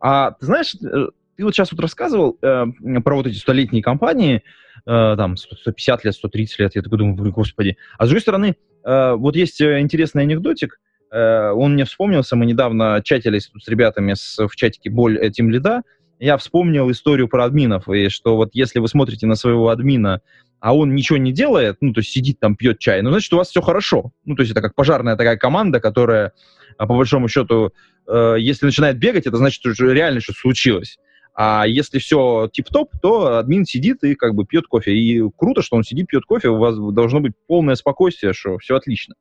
А 0.00 0.30
ты 0.30 0.46
знаешь, 0.46 0.74
э, 0.74 1.08
ты 1.36 1.44
вот 1.44 1.54
сейчас 1.54 1.72
вот 1.72 1.80
рассказывал 1.80 2.38
э, 2.40 2.64
про 3.04 3.16
вот 3.16 3.26
эти 3.26 3.36
столетние 3.36 3.82
компании, 3.82 4.36
э, 4.36 4.42
там, 4.84 5.36
150 5.36 6.04
лет, 6.04 6.14
130 6.14 6.58
лет, 6.58 6.74
я 6.74 6.82
такой 6.82 6.98
думаю, 6.98 7.32
господи. 7.32 7.76
А 7.98 8.06
с 8.06 8.08
другой 8.08 8.22
стороны, 8.22 8.56
э, 8.84 9.12
вот 9.12 9.36
есть 9.36 9.60
э, 9.60 9.80
интересный 9.80 10.22
анекдотик, 10.22 10.80
э, 11.10 11.50
он 11.50 11.74
мне 11.74 11.84
вспомнился, 11.84 12.36
мы 12.36 12.46
недавно 12.46 13.00
чатились 13.04 13.50
с 13.56 13.68
ребятами 13.68 14.14
в 14.14 14.56
чатике 14.56 14.90
«Боль 14.90 15.18
этим 15.18 15.50
лида», 15.50 15.82
я 16.22 16.36
вспомнил 16.36 16.88
историю 16.88 17.26
про 17.26 17.44
админов, 17.44 17.88
и 17.88 18.08
что 18.08 18.36
вот 18.36 18.50
если 18.52 18.78
вы 18.78 18.86
смотрите 18.86 19.26
на 19.26 19.34
своего 19.34 19.70
админа, 19.70 20.20
а 20.60 20.72
он 20.72 20.94
ничего 20.94 21.18
не 21.18 21.32
делает, 21.32 21.78
ну, 21.80 21.92
то 21.92 21.98
есть 21.98 22.12
сидит 22.12 22.38
там, 22.38 22.54
пьет 22.54 22.78
чай, 22.78 23.02
ну, 23.02 23.10
значит, 23.10 23.32
у 23.32 23.36
вас 23.36 23.48
все 23.48 23.60
хорошо. 23.60 24.12
Ну, 24.24 24.36
то 24.36 24.42
есть 24.42 24.52
это 24.52 24.60
как 24.60 24.76
пожарная 24.76 25.16
такая 25.16 25.36
команда, 25.36 25.80
которая, 25.80 26.32
по 26.78 26.86
большому 26.86 27.26
счету, 27.26 27.72
э, 28.06 28.36
если 28.38 28.66
начинает 28.66 28.98
бегать, 28.98 29.26
это 29.26 29.36
значит, 29.36 29.60
что 29.60 29.90
реально 29.90 30.20
что-то 30.20 30.38
случилось. 30.38 30.98
А 31.34 31.66
если 31.66 31.98
все 31.98 32.48
тип-топ, 32.52 32.90
то 33.00 33.38
админ 33.38 33.64
сидит 33.64 34.04
и 34.04 34.14
как 34.14 34.34
бы 34.34 34.44
пьет 34.44 34.66
кофе. 34.66 34.94
И 34.94 35.22
круто, 35.36 35.62
что 35.62 35.76
он 35.76 35.82
сидит, 35.82 36.08
пьет 36.08 36.24
кофе, 36.24 36.48
у 36.48 36.58
вас 36.58 36.76
должно 36.76 37.20
быть 37.20 37.32
полное 37.46 37.74
спокойствие, 37.74 38.34
что 38.34 38.58
все 38.58 38.76
отлично. 38.76 39.14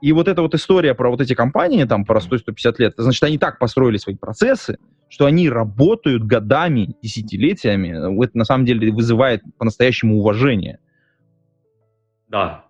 И 0.00 0.12
вот 0.12 0.28
эта 0.28 0.42
вот 0.42 0.54
история 0.54 0.94
про 0.94 1.10
вот 1.10 1.20
эти 1.20 1.34
компании, 1.34 1.84
там, 1.84 2.04
про 2.04 2.20
100-150 2.20 2.74
лет, 2.78 2.94
значит, 2.96 3.22
они 3.24 3.36
так 3.36 3.58
построили 3.58 3.96
свои 3.96 4.14
процессы, 4.14 4.78
что 5.08 5.26
они 5.26 5.50
работают 5.50 6.22
годами, 6.22 6.94
десятилетиями. 7.02 8.24
Это 8.24 8.38
на 8.38 8.44
самом 8.44 8.64
деле 8.64 8.92
вызывает 8.92 9.42
по-настоящему 9.58 10.18
уважение. 10.18 10.78
Да, 12.28 12.67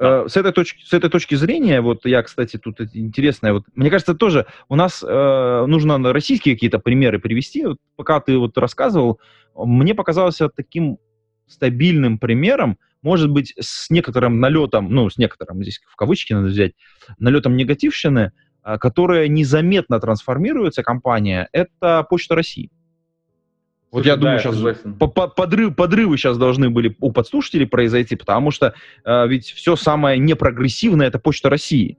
Э, 0.00 0.26
с, 0.28 0.36
этой 0.36 0.52
точки, 0.52 0.84
с 0.84 0.92
этой 0.92 1.08
точки 1.08 1.36
зрения, 1.36 1.80
вот 1.80 2.04
я, 2.04 2.22
кстати, 2.22 2.56
тут 2.56 2.80
интересное, 2.94 3.52
вот, 3.52 3.64
мне 3.74 3.90
кажется, 3.90 4.14
тоже 4.14 4.46
у 4.68 4.74
нас 4.74 5.04
э, 5.06 5.64
нужно 5.66 6.12
российские 6.12 6.54
какие-то 6.54 6.80
примеры 6.80 7.20
привести. 7.20 7.64
Вот, 7.64 7.78
пока 7.94 8.20
ты 8.20 8.36
вот 8.36 8.58
рассказывал, 8.58 9.20
мне 9.54 9.94
показалось 9.94 10.40
таким 10.56 10.98
стабильным 11.46 12.18
примером, 12.18 12.78
может 13.02 13.30
быть, 13.30 13.54
с 13.60 13.88
некоторым 13.90 14.40
налетом, 14.40 14.90
ну, 14.90 15.08
с 15.10 15.16
некоторым, 15.16 15.62
здесь 15.62 15.80
в 15.86 15.94
кавычки 15.94 16.32
надо 16.32 16.48
взять, 16.48 16.72
налетом 17.18 17.56
негативщины, 17.56 18.32
э, 18.64 18.78
которая 18.78 19.28
незаметно 19.28 20.00
трансформируется, 20.00 20.82
компания, 20.82 21.48
это 21.52 22.04
Почта 22.10 22.34
России. 22.34 22.70
Вот 23.94 24.04
я 24.06 24.16
думаю, 24.16 24.38
да, 24.42 24.42
сейчас 24.42 25.36
подрыв, 25.36 25.76
подрывы 25.76 26.18
сейчас 26.18 26.36
должны 26.36 26.68
были 26.68 26.96
у 26.98 27.12
подслушателей 27.12 27.64
произойти, 27.64 28.16
потому 28.16 28.50
что 28.50 28.74
э, 29.04 29.28
ведь 29.28 29.46
все 29.46 29.76
самое 29.76 30.18
непрогрессивное 30.18 31.06
это 31.06 31.20
Почта 31.20 31.48
России. 31.48 31.96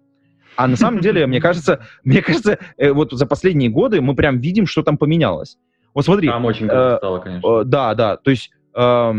А 0.58 0.67
на 0.67 0.75
самом 0.75 0.99
деле, 0.99 1.25
мне 1.25 1.39
кажется, 1.39 1.88
мне 2.03 2.21
кажется, 2.21 2.60
э, 2.75 2.91
вот 2.91 3.13
за 3.13 3.25
последние 3.25 3.69
годы 3.69 4.01
мы 4.01 4.13
прям 4.13 4.39
видим, 4.39 4.67
что 4.67 4.84
там 4.84 4.97
поменялось. 4.97 5.58
Вот 5.93 6.03
смотри. 6.03 6.27
Там 6.27 6.43
очень 6.43 6.67
круто 6.67 6.95
э, 6.95 6.97
стало, 6.97 7.19
конечно. 7.19 7.47
Э, 7.47 7.63
да, 7.63 7.95
да. 7.95 8.17
То 8.17 8.29
есть 8.29 8.51
э, 8.75 9.13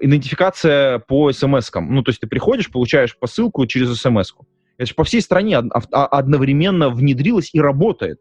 идентификация 0.00 1.00
по 1.00 1.32
смс-кам. 1.32 1.92
Ну, 1.92 2.04
то 2.04 2.10
есть 2.10 2.20
ты 2.20 2.28
приходишь, 2.28 2.70
получаешь 2.70 3.18
посылку 3.18 3.66
через 3.66 4.00
смс-ку. 4.00 4.46
Это 4.76 4.86
же 4.86 4.94
по 4.94 5.02
всей 5.02 5.22
стране 5.22 5.58
одновременно 5.58 6.88
внедрилось 6.88 7.50
и 7.52 7.60
работает. 7.60 8.20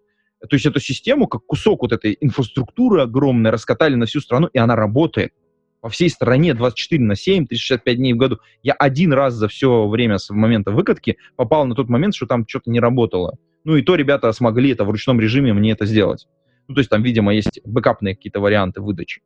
То 0.50 0.56
есть 0.56 0.66
эту 0.66 0.80
систему, 0.80 1.28
как 1.28 1.46
кусок 1.46 1.84
вот 1.84 1.92
этой 1.92 2.18
инфраструктуры 2.20 3.02
огромной, 3.02 3.52
раскатали 3.52 3.96
на 3.96 4.06
всю 4.06 4.22
страну, 4.22 4.48
и 4.48 4.58
она 4.58 4.76
работает 4.76 5.34
по 5.82 5.90
всей 5.90 6.10
стране 6.10 6.54
24 6.54 7.04
на 7.04 7.16
7, 7.16 7.48
365 7.48 7.98
дней 7.98 8.14
в 8.14 8.18
году. 8.18 8.40
Я 8.64 8.74
один 8.74 9.14
раз 9.14 9.34
за 9.34 9.48
все 9.48 9.88
время 9.88 10.18
с 10.18 10.30
момента 10.30 10.72
выкатки 10.72 11.18
попал 11.36 11.66
на 11.66 11.76
тот 11.76 11.90
момент, 11.90 12.16
что 12.16 12.28
там 12.28 12.48
что-то 12.48 12.70
не 12.72 12.80
работало. 12.80 13.38
Ну 13.64 13.76
и 13.76 13.82
то 13.82 13.96
ребята 13.96 14.32
смогли 14.32 14.72
это 14.72 14.86
в 14.86 14.90
ручном 14.90 15.20
режиме 15.20 15.54
мне 15.54 15.72
это 15.72 15.86
сделать. 15.86 16.28
Ну, 16.68 16.76
то 16.76 16.80
есть 16.80 16.90
там, 16.90 17.04
видимо, 17.04 17.34
есть 17.34 17.60
бэкапные 17.66 18.16
какие-то 18.16 18.40
варианты 18.40 18.82
выдачи. 18.82 19.22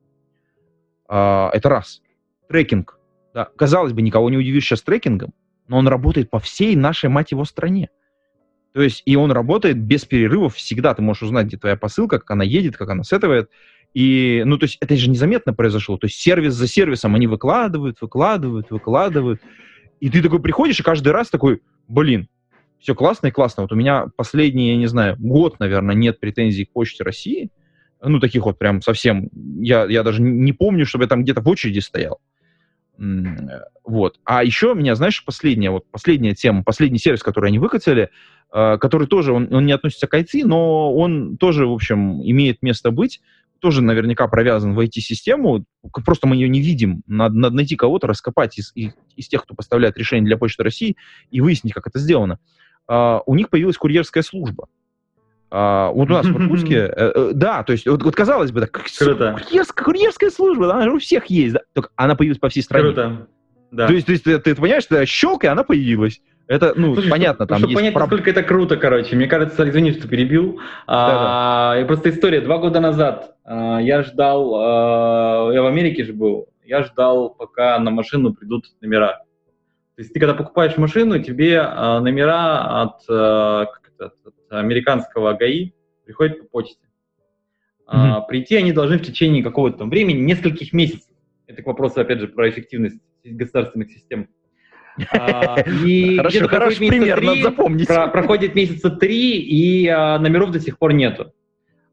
А, 1.07 1.49
это 1.53 1.69
раз. 1.69 2.01
Трекинг. 2.49 2.99
Да. 3.33 3.49
Казалось 3.57 3.93
бы, 3.93 4.01
никого 4.01 4.29
не 4.29 4.37
удивишь 4.37 4.65
сейчас 4.65 4.81
трекингом, 4.81 5.33
но 5.67 5.77
он 5.77 5.87
работает 5.87 6.29
по 6.29 6.39
всей 6.39 6.75
нашей, 6.75 7.09
мать 7.09 7.31
его, 7.31 7.45
стране. 7.45 7.89
То 8.75 8.81
есть, 8.81 9.03
и 9.05 9.15
он 9.15 9.31
работает 9.31 9.79
без 9.79 10.03
перерывов 10.03 10.55
всегда. 10.55 10.93
Ты 10.93 11.01
можешь 11.01 11.23
узнать, 11.23 11.47
где 11.47 11.55
твоя 11.55 11.77
посылка, 11.77 12.19
как 12.19 12.29
она 12.31 12.43
едет, 12.43 12.75
как 12.75 12.89
она 12.89 13.03
сетывает. 13.03 13.49
И, 13.93 14.43
ну, 14.45 14.57
то 14.57 14.65
есть, 14.65 14.77
это 14.81 14.97
же 14.97 15.09
незаметно 15.09 15.53
произошло. 15.53 15.97
То 15.97 16.07
есть, 16.07 16.19
сервис 16.19 16.55
за 16.55 16.67
сервисом 16.67 17.15
они 17.15 17.25
выкладывают, 17.25 18.01
выкладывают, 18.01 18.71
выкладывают. 18.71 19.39
И 20.01 20.09
ты 20.09 20.21
такой 20.21 20.41
приходишь, 20.41 20.81
и 20.81 20.83
каждый 20.83 21.13
раз 21.13 21.29
такой, 21.29 21.61
блин, 21.87 22.27
все 22.77 22.95
классно 22.95 23.27
и 23.27 23.31
классно. 23.31 23.63
Вот 23.63 23.71
у 23.71 23.77
меня 23.77 24.07
последний, 24.17 24.71
я 24.71 24.75
не 24.75 24.87
знаю, 24.87 25.15
год, 25.19 25.57
наверное, 25.61 25.95
нет 25.95 26.19
претензий 26.19 26.65
к 26.65 26.73
Почте 26.73 27.05
России. 27.05 27.51
Ну, 28.03 28.19
таких 28.19 28.43
вот 28.43 28.59
прям 28.59 28.81
совсем. 28.81 29.29
Я, 29.57 29.85
я 29.85 30.03
даже 30.03 30.21
не 30.21 30.51
помню, 30.51 30.85
чтобы 30.85 31.05
я 31.05 31.07
там 31.07 31.23
где-то 31.23 31.39
в 31.39 31.47
очереди 31.47 31.79
стоял. 31.79 32.19
Вот. 32.97 34.19
А 34.23 34.43
еще 34.43 34.73
меня, 34.73 34.95
знаешь, 34.95 35.23
последняя, 35.23 35.71
вот 35.71 35.85
последняя 35.91 36.33
тема, 36.33 36.63
последний 36.63 36.99
сервис, 36.99 37.21
который 37.21 37.49
они 37.49 37.59
выкатили, 37.59 38.09
э, 38.53 38.77
который 38.77 39.07
тоже, 39.07 39.31
он, 39.31 39.53
он 39.53 39.65
не 39.65 39.73
относится 39.73 40.07
к 40.07 40.17
IT, 40.17 40.43
но 40.43 40.93
он 40.93 41.37
тоже, 41.37 41.67
в 41.67 41.71
общем, 41.71 42.21
имеет 42.23 42.61
место 42.61 42.91
быть, 42.91 43.21
тоже 43.59 43.81
наверняка 43.81 44.27
провязан 44.27 44.73
в 44.73 44.79
IT-систему, 44.79 45.65
просто 46.05 46.27
мы 46.27 46.35
ее 46.35 46.49
не 46.49 46.61
видим. 46.61 47.03
Надо, 47.07 47.35
надо 47.35 47.55
найти 47.55 47.75
кого-то, 47.75 48.07
раскопать 48.07 48.57
из, 48.57 48.71
из, 48.75 49.27
тех, 49.27 49.43
кто 49.43 49.55
поставляет 49.55 49.97
решение 49.97 50.25
для 50.25 50.37
Почты 50.37 50.63
России 50.63 50.97
и 51.31 51.41
выяснить, 51.41 51.73
как 51.73 51.87
это 51.87 51.99
сделано. 51.99 52.39
Uh, 52.87 53.21
у 53.25 53.33
них 53.33 53.49
появилась 53.49 53.77
курьерская 53.77 54.21
служба. 54.21 54.67
А, 55.51 55.89
вот 55.91 56.09
у 56.09 56.13
нас 56.13 56.25
в 56.25 56.37
Иркутске, 56.37 56.75
э, 56.95 57.11
э, 57.15 57.31
да, 57.33 57.63
то 57.63 57.71
есть 57.71 57.87
вот, 57.87 58.03
вот 58.03 58.15
казалось 58.15 58.51
бы, 58.51 58.61
так, 58.61 58.71
курьерская, 58.71 59.85
курьерская 59.85 60.29
служба, 60.29 60.73
она 60.73 60.91
у 60.91 60.99
всех 60.99 61.27
есть, 61.27 61.53
да, 61.53 61.61
только 61.73 61.89
она 61.95 62.15
появилась 62.15 62.39
по 62.39 62.49
всей 62.49 62.61
стране. 62.61 62.85
Круто. 62.85 63.27
Да. 63.71 63.87
То 63.87 63.93
есть, 63.93 64.05
то 64.05 64.11
есть 64.11 64.23
ты, 64.23 64.39
ты 64.39 64.55
понимаешь, 64.55 64.85
ты 64.85 65.05
щелк, 65.05 65.43
и 65.43 65.47
она 65.47 65.63
появилась. 65.63 66.21
Это, 66.47 66.73
ну, 66.75 66.93
Слушай, 66.93 67.09
понятно, 67.09 67.47
там 67.47 67.57
чтобы 67.57 67.71
есть... 67.71 67.79
понять, 67.79 67.93
проб... 67.93 68.09
насколько 68.09 68.29
это 68.29 68.43
круто, 68.43 68.77
короче, 68.77 69.15
мне 69.15 69.27
кажется, 69.27 69.67
извини, 69.67 69.93
что 69.93 70.07
перебил. 70.07 70.57
Да, 70.87 71.73
а, 71.73 71.79
да. 71.79 71.85
Просто 71.85 72.11
история. 72.11 72.41
Два 72.41 72.59
года 72.59 72.79
назад 72.79 73.35
а, 73.43 73.79
я 73.79 74.03
ждал, 74.03 74.53
а, 74.55 75.51
я 75.51 75.63
в 75.63 75.65
Америке 75.65 76.03
же 76.05 76.13
был, 76.13 76.47
я 76.63 76.83
ждал, 76.83 77.31
пока 77.31 77.79
на 77.79 77.89
машину 77.89 78.33
придут 78.33 78.65
номера. 78.81 79.23
То 79.95 80.01
есть 80.01 80.13
ты, 80.13 80.19
когда 80.19 80.35
покупаешь 80.35 80.77
машину, 80.77 81.19
тебе 81.19 81.61
а, 81.61 81.99
номера 81.99 82.81
от, 82.81 83.01
а, 83.09 83.65
американского 84.49 85.33
ГАИ 85.33 85.71
приходят 86.05 86.39
по 86.39 86.45
почте. 86.45 86.77
Mm-hmm. 87.87 87.87
А, 87.87 88.21
прийти 88.21 88.55
они 88.55 88.71
должны 88.71 88.97
в 88.97 89.03
течение 89.03 89.43
какого-то 89.43 89.79
там 89.79 89.89
времени, 89.89 90.19
нескольких 90.19 90.73
месяцев. 90.73 91.09
Это 91.47 91.61
к 91.61 91.65
вопросу, 91.65 92.01
опять 92.01 92.19
же, 92.19 92.27
про 92.27 92.49
эффективность 92.49 92.99
государственных 93.23 93.91
систем. 93.91 94.29
А, 95.11 95.59
и 95.61 96.17
хорошо, 96.17 96.47
хороший 96.47 96.87
пример, 96.87 97.21
надо 97.21 97.41
запомнить. 97.41 97.87
проходит 97.87 98.55
месяца 98.55 98.89
три, 98.89 99.39
и 99.39 99.87
а, 99.87 100.17
номеров 100.19 100.51
до 100.51 100.59
сих 100.59 100.79
пор 100.79 100.93
нету. 100.93 101.33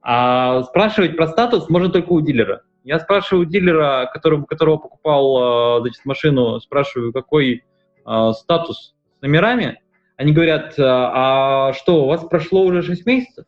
А 0.00 0.62
спрашивать 0.64 1.16
про 1.16 1.28
статус 1.28 1.68
можно 1.68 1.90
только 1.90 2.10
у 2.10 2.20
дилера. 2.20 2.62
Я 2.84 2.98
спрашиваю 2.98 3.46
у 3.46 3.48
дилера, 3.48 4.10
которого, 4.12 4.44
которого 4.44 4.76
покупал 4.78 5.80
значит, 5.82 6.04
машину, 6.04 6.58
спрашиваю, 6.58 7.12
какой 7.12 7.62
а, 8.04 8.32
статус 8.32 8.94
с 9.18 9.22
номерами. 9.22 9.80
Они 10.22 10.32
говорят, 10.32 10.74
а 10.78 11.72
что, 11.72 12.04
у 12.04 12.06
вас 12.06 12.24
прошло 12.24 12.62
уже 12.64 12.84
6 12.84 13.06
месяцев? 13.06 13.44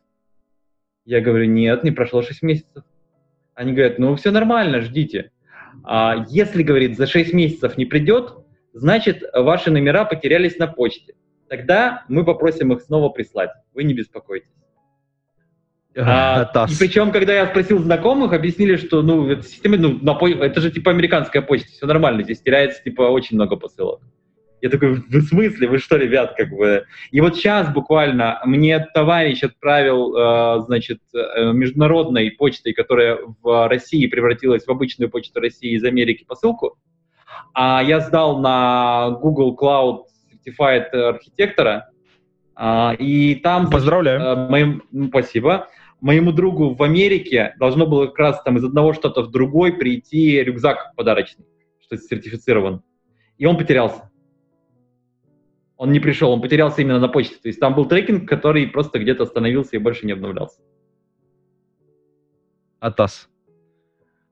Я 1.05 1.21
говорю, 1.21 1.45
нет, 1.45 1.85
не 1.85 1.91
прошло 1.91 2.21
6 2.21 2.41
месяцев. 2.41 2.83
Они 3.53 3.71
говорят, 3.71 3.97
ну 3.97 4.13
все 4.17 4.29
нормально, 4.29 4.81
ждите. 4.81 5.31
А 5.85 6.25
если, 6.27 6.63
говорит, 6.63 6.97
за 6.97 7.07
6 7.07 7.31
месяцев 7.31 7.77
не 7.77 7.85
придет, 7.85 8.33
значит, 8.73 9.23
ваши 9.33 9.71
номера 9.71 10.03
потерялись 10.03 10.57
на 10.57 10.67
почте. 10.67 11.13
Тогда 11.47 12.03
мы 12.09 12.25
попросим 12.25 12.73
их 12.73 12.81
снова 12.81 13.07
прислать. 13.07 13.51
Вы 13.73 13.85
не 13.85 13.93
беспокойтесь. 13.93 14.51
А, 15.97 16.51
и 16.69 16.75
причем, 16.77 17.13
когда 17.13 17.35
я 17.35 17.47
спросил 17.47 17.79
знакомых, 17.79 18.33
объяснили, 18.33 18.75
что 18.75 19.01
ну, 19.01 19.29
это, 19.29 19.43
система, 19.43 19.77
ну, 19.77 19.97
на, 20.01 20.19
это 20.43 20.59
же 20.59 20.71
типа 20.71 20.91
американская 20.91 21.41
почта, 21.41 21.69
все 21.69 21.85
нормально, 21.85 22.23
здесь 22.23 22.41
теряется 22.41 22.83
типа 22.83 23.03
очень 23.03 23.37
много 23.37 23.55
посылок. 23.55 24.01
Я 24.65 24.71
такой, 24.71 24.95
в 24.95 25.21
смысле, 25.21 25.67
вы 25.67 25.77
что, 25.77 25.95
ребят, 25.95 26.33
как 26.35 26.49
бы... 26.49 26.85
И 27.11 27.21
вот 27.21 27.35
сейчас 27.35 27.71
буквально 27.71 28.41
мне 28.45 28.79
товарищ 28.79 29.43
отправил, 29.43 30.17
э, 30.17 30.61
значит, 30.65 31.01
э, 31.13 31.51
международной 31.53 32.31
почтой, 32.31 32.73
которая 32.73 33.19
в 33.43 33.67
России 33.67 34.07
превратилась 34.07 34.65
в 34.65 34.71
обычную 34.71 35.11
почту 35.11 35.39
России 35.39 35.75
из 35.75 35.83
Америки 35.83 36.25
посылку, 36.27 36.79
а 37.53 37.83
я 37.83 37.99
сдал 37.99 38.39
на 38.39 39.11
Google 39.21 39.55
Cloud 39.55 40.05
Certified 40.33 40.89
архитектора, 40.89 41.91
э, 42.57 42.95
и 42.97 43.35
там... 43.35 43.69
Поздравляю. 43.69 44.19
Значит, 44.19 44.49
моим, 44.49 44.83
ну, 44.91 45.09
спасибо 45.09 45.67
моему 46.01 46.31
другу 46.31 46.73
в 46.73 46.81
Америке 46.81 47.53
должно 47.59 47.85
было 47.85 48.07
как 48.07 48.17
раз 48.17 48.41
там 48.41 48.57
из 48.57 48.63
одного 48.63 48.93
штата 48.93 49.21
в 49.21 49.29
другой 49.29 49.73
прийти 49.73 50.41
рюкзак 50.41 50.93
подарочный, 50.95 51.45
что 51.81 51.97
сертифицирован. 51.97 52.81
И 53.37 53.45
он 53.45 53.57
потерялся 53.57 54.09
он 55.77 55.91
не 55.91 55.99
пришел, 55.99 56.31
он 56.31 56.41
потерялся 56.41 56.81
именно 56.81 56.99
на 56.99 57.07
почте. 57.07 57.35
То 57.35 57.47
есть 57.47 57.59
там 57.59 57.75
был 57.75 57.85
трекинг, 57.85 58.27
который 58.27 58.67
просто 58.67 58.99
где-то 58.99 59.23
остановился 59.23 59.75
и 59.75 59.79
больше 59.79 60.05
не 60.05 60.13
обновлялся. 60.13 60.59
Атас. 62.79 63.29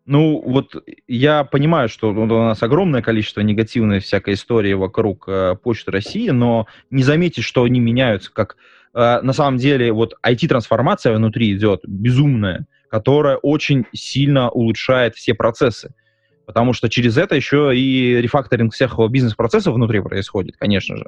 Ну, 0.05 0.41
вот 0.45 0.75
я 1.07 1.45
понимаю, 1.45 1.87
что 1.87 2.09
у 2.11 2.25
нас 2.25 2.61
огромное 2.61 3.01
количество 3.01 3.39
негативной 3.39 3.99
всякой 3.99 4.33
истории 4.33 4.73
вокруг 4.73 5.25
э, 5.27 5.55
Почты 5.55 5.91
России, 5.91 6.29
но 6.29 6.67
не 6.89 7.03
заметить, 7.03 7.45
что 7.45 7.63
они 7.63 7.79
меняются, 7.79 8.31
как 8.33 8.57
э, 8.93 9.21
на 9.21 9.31
самом 9.31 9.57
деле 9.57 9.93
вот 9.93 10.15
IT-трансформация 10.25 11.15
внутри 11.15 11.53
идет 11.53 11.81
безумная, 11.87 12.65
которая 12.89 13.37
очень 13.37 13.85
сильно 13.93 14.49
улучшает 14.49 15.15
все 15.15 15.33
процессы. 15.35 15.93
Потому 16.45 16.73
что 16.73 16.89
через 16.89 17.17
это 17.17 17.35
еще 17.35 17.71
и 17.73 18.21
рефакторинг 18.21 18.73
всех 18.73 18.99
бизнес-процессов 19.09 19.73
внутри 19.73 20.01
происходит, 20.01 20.57
конечно 20.57 20.97
же. 20.97 21.05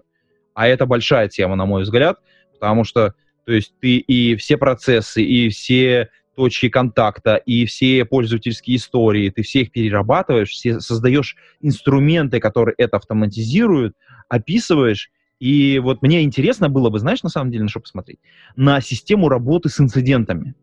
А 0.56 0.68
это 0.68 0.88
большая 0.88 1.28
тема, 1.28 1.56
на 1.56 1.68
мой 1.68 1.84
взгляд, 1.84 2.18
потому 2.54 2.84
что 2.84 3.14
то 3.46 3.52
есть 3.52 3.74
ты 3.80 3.98
и 3.98 4.36
все 4.36 4.58
процессы, 4.58 5.22
и 5.22 5.50
все 5.50 6.10
точки 6.36 6.70
контакта, 6.70 7.36
и 7.36 7.66
все 7.66 8.04
пользовательские 8.06 8.78
истории, 8.78 9.30
ты 9.30 9.44
все 9.44 9.62
их 9.62 9.72
перерабатываешь, 9.72 10.50
все 10.50 10.80
создаешь 10.80 11.38
инструменты, 11.62 12.40
которые 12.40 12.76
это 12.78 12.98
автоматизируют, 12.98 13.96
описываешь, 14.28 15.12
и 15.40 15.80
вот 15.80 16.02
мне 16.02 16.24
интересно 16.24 16.70
было 16.70 16.90
бы, 16.90 17.00
знаешь, 17.00 17.24
на 17.24 17.30
самом 17.30 17.52
деле, 17.52 17.64
на 17.64 17.70
что 17.70 17.82
посмотреть? 17.82 18.20
На 18.56 18.82
систему 18.82 19.30
работы 19.30 19.70
с 19.70 19.80
инцидентами. 19.80 20.56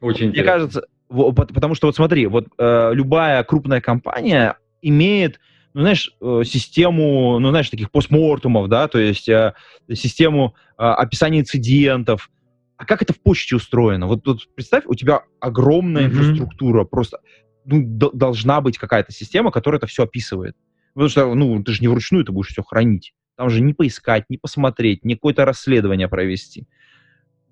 Очень 0.00 0.30
Мне 0.30 0.42
кажется, 0.42 0.84
потому 1.08 1.74
что 1.74 1.88
вот 1.88 1.96
смотри, 1.96 2.26
вот 2.26 2.46
э, 2.58 2.90
любая 2.94 3.42
крупная 3.44 3.80
компания 3.80 4.56
имеет 4.80 5.40
ну, 5.74 5.82
знаешь, 5.82 6.10
э, 6.20 6.42
систему, 6.44 7.38
ну, 7.38 7.50
знаешь, 7.50 7.70
таких 7.70 7.90
постмортумов, 7.90 8.68
да, 8.68 8.88
то 8.88 8.98
есть 8.98 9.28
э, 9.28 9.54
систему 9.92 10.54
э, 10.78 10.82
описания 10.82 11.40
инцидентов. 11.40 12.30
А 12.76 12.84
как 12.84 13.02
это 13.02 13.12
в 13.12 13.20
почте 13.20 13.56
устроено? 13.56 14.06
Вот 14.06 14.22
тут 14.22 14.48
представь, 14.54 14.84
у 14.86 14.94
тебя 14.94 15.22
огромная 15.40 16.04
mm-hmm. 16.04 16.06
инфраструктура, 16.06 16.84
просто 16.84 17.18
ну, 17.64 17.82
должна 17.84 18.60
быть 18.60 18.78
какая-то 18.78 19.12
система, 19.12 19.50
которая 19.50 19.78
это 19.78 19.86
все 19.86 20.04
описывает. 20.04 20.56
Потому 20.94 21.08
что, 21.10 21.34
ну, 21.34 21.62
ты 21.62 21.72
же 21.72 21.80
не 21.80 21.88
вручную 21.88 22.22
это 22.22 22.32
будешь 22.32 22.48
все 22.48 22.62
хранить. 22.62 23.14
Там 23.36 23.50
же 23.50 23.60
не 23.60 23.72
поискать, 23.72 24.24
не 24.28 24.38
посмотреть, 24.38 25.04
не 25.04 25.14
какое-то 25.14 25.44
расследование 25.44 26.08
провести. 26.08 26.66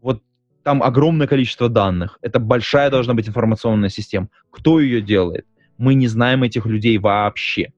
Вот 0.00 0.22
там 0.64 0.83
огромное 0.83 1.29
количество 1.29 1.68
данных. 1.68 2.18
Это 2.22 2.40
большая 2.40 2.90
должна 2.90 3.14
быть 3.14 3.29
информационная 3.29 3.88
система. 3.88 4.29
Кто 4.50 4.81
ее 4.81 5.00
делает? 5.00 5.46
Мы 5.79 5.94
не 5.94 6.09
знаем 6.09 6.42
этих 6.42 6.66
людей 6.66 6.98
вообще. 6.98 7.72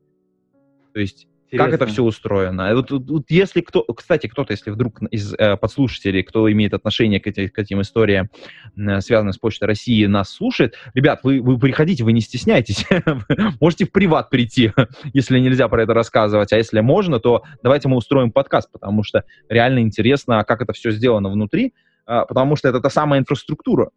То 0.92 1.00
есть 1.00 1.28
Интересно. 1.50 1.64
Как 1.64 1.74
это 1.80 1.90
все 1.90 2.02
устроено? 2.02 2.74
Вот, 2.74 2.90
вот, 2.90 3.08
вот 3.08 3.24
если 3.30 3.62
кто, 3.62 3.82
кстати, 3.82 4.26
кто-то, 4.26 4.52
если 4.52 4.70
вдруг 4.70 5.00
из 5.10 5.32
э, 5.32 5.56
подслушателей, 5.56 6.22
кто 6.22 6.50
имеет 6.52 6.74
отношение 6.74 7.20
к, 7.20 7.26
эти, 7.26 7.48
к 7.48 7.58
этим 7.58 7.80
историям, 7.80 8.28
э, 8.76 9.00
связанным 9.00 9.32
с 9.32 9.38
Почтой 9.38 9.66
России, 9.66 10.04
нас 10.04 10.28
слушает, 10.28 10.74
ребят, 10.92 11.20
вы, 11.22 11.40
вы 11.40 11.58
приходите, 11.58 12.04
вы 12.04 12.12
не 12.12 12.20
стесняйтесь, 12.20 12.84
можете 13.62 13.86
в 13.86 13.92
приват 13.92 14.28
прийти, 14.28 14.72
если 15.14 15.38
нельзя 15.38 15.68
про 15.68 15.84
это 15.84 15.94
рассказывать, 15.94 16.52
а 16.52 16.58
если 16.58 16.80
можно, 16.80 17.18
то 17.18 17.44
давайте 17.62 17.88
мы 17.88 17.96
устроим 17.96 18.30
подкаст, 18.30 18.70
потому 18.70 19.02
что 19.02 19.24
реально 19.48 19.78
интересно, 19.78 20.44
как 20.44 20.60
это 20.60 20.74
все 20.74 20.90
сделано 20.90 21.30
внутри, 21.30 21.72
э, 22.06 22.24
потому 22.28 22.56
что 22.56 22.68
это 22.68 22.80
та 22.80 22.90
самая 22.90 23.20
инфраструктура, 23.20 23.88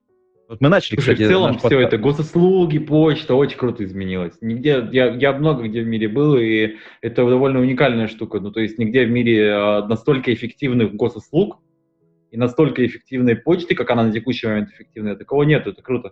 вот 0.52 0.60
мы 0.60 0.68
начали, 0.68 0.96
Слушай, 0.96 1.14
кстати, 1.14 1.28
в 1.30 1.32
целом 1.32 1.58
все 1.60 1.80
это, 1.80 1.98
госуслуги, 1.98 2.78
почта, 2.78 3.36
очень 3.36 3.58
круто 3.58 3.86
изменилось. 3.86 4.34
Нигде, 4.42 4.86
я, 4.92 5.16
я 5.16 5.32
много 5.32 5.64
где 5.64 5.82
в 5.82 5.88
мире 5.88 6.10
был, 6.10 6.36
и 6.36 6.76
это 7.02 7.26
довольно 7.26 7.62
уникальная 7.62 8.10
штука. 8.10 8.42
Ну, 8.42 8.52
то 8.52 8.60
есть 8.60 8.78
нигде 8.78 9.06
в 9.06 9.10
мире 9.10 9.50
а, 9.54 9.88
настолько 9.88 10.34
эффективных 10.34 10.94
госуслуг 10.94 11.60
и 12.32 12.38
настолько 12.38 12.86
эффективной 12.86 13.38
почты, 13.38 13.76
как 13.76 13.90
она 13.92 14.04
на 14.04 14.12
текущий 14.12 14.46
момент 14.46 14.72
эффективная, 14.72 15.16
такого 15.16 15.44
нет, 15.44 15.68
это 15.68 15.82
круто. 15.82 16.12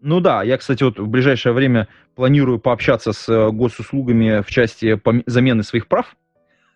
Ну 0.00 0.20
да, 0.20 0.42
я, 0.42 0.56
кстати, 0.56 0.84
вот 0.84 0.98
в 0.98 1.06
ближайшее 1.06 1.52
время 1.52 1.88
планирую 2.14 2.60
пообщаться 2.60 3.12
с 3.12 3.28
э, 3.28 3.50
госуслугами 3.50 4.40
в 4.40 4.46
части 4.46 4.98
замены 5.26 5.64
своих 5.64 5.86
прав 5.86 6.16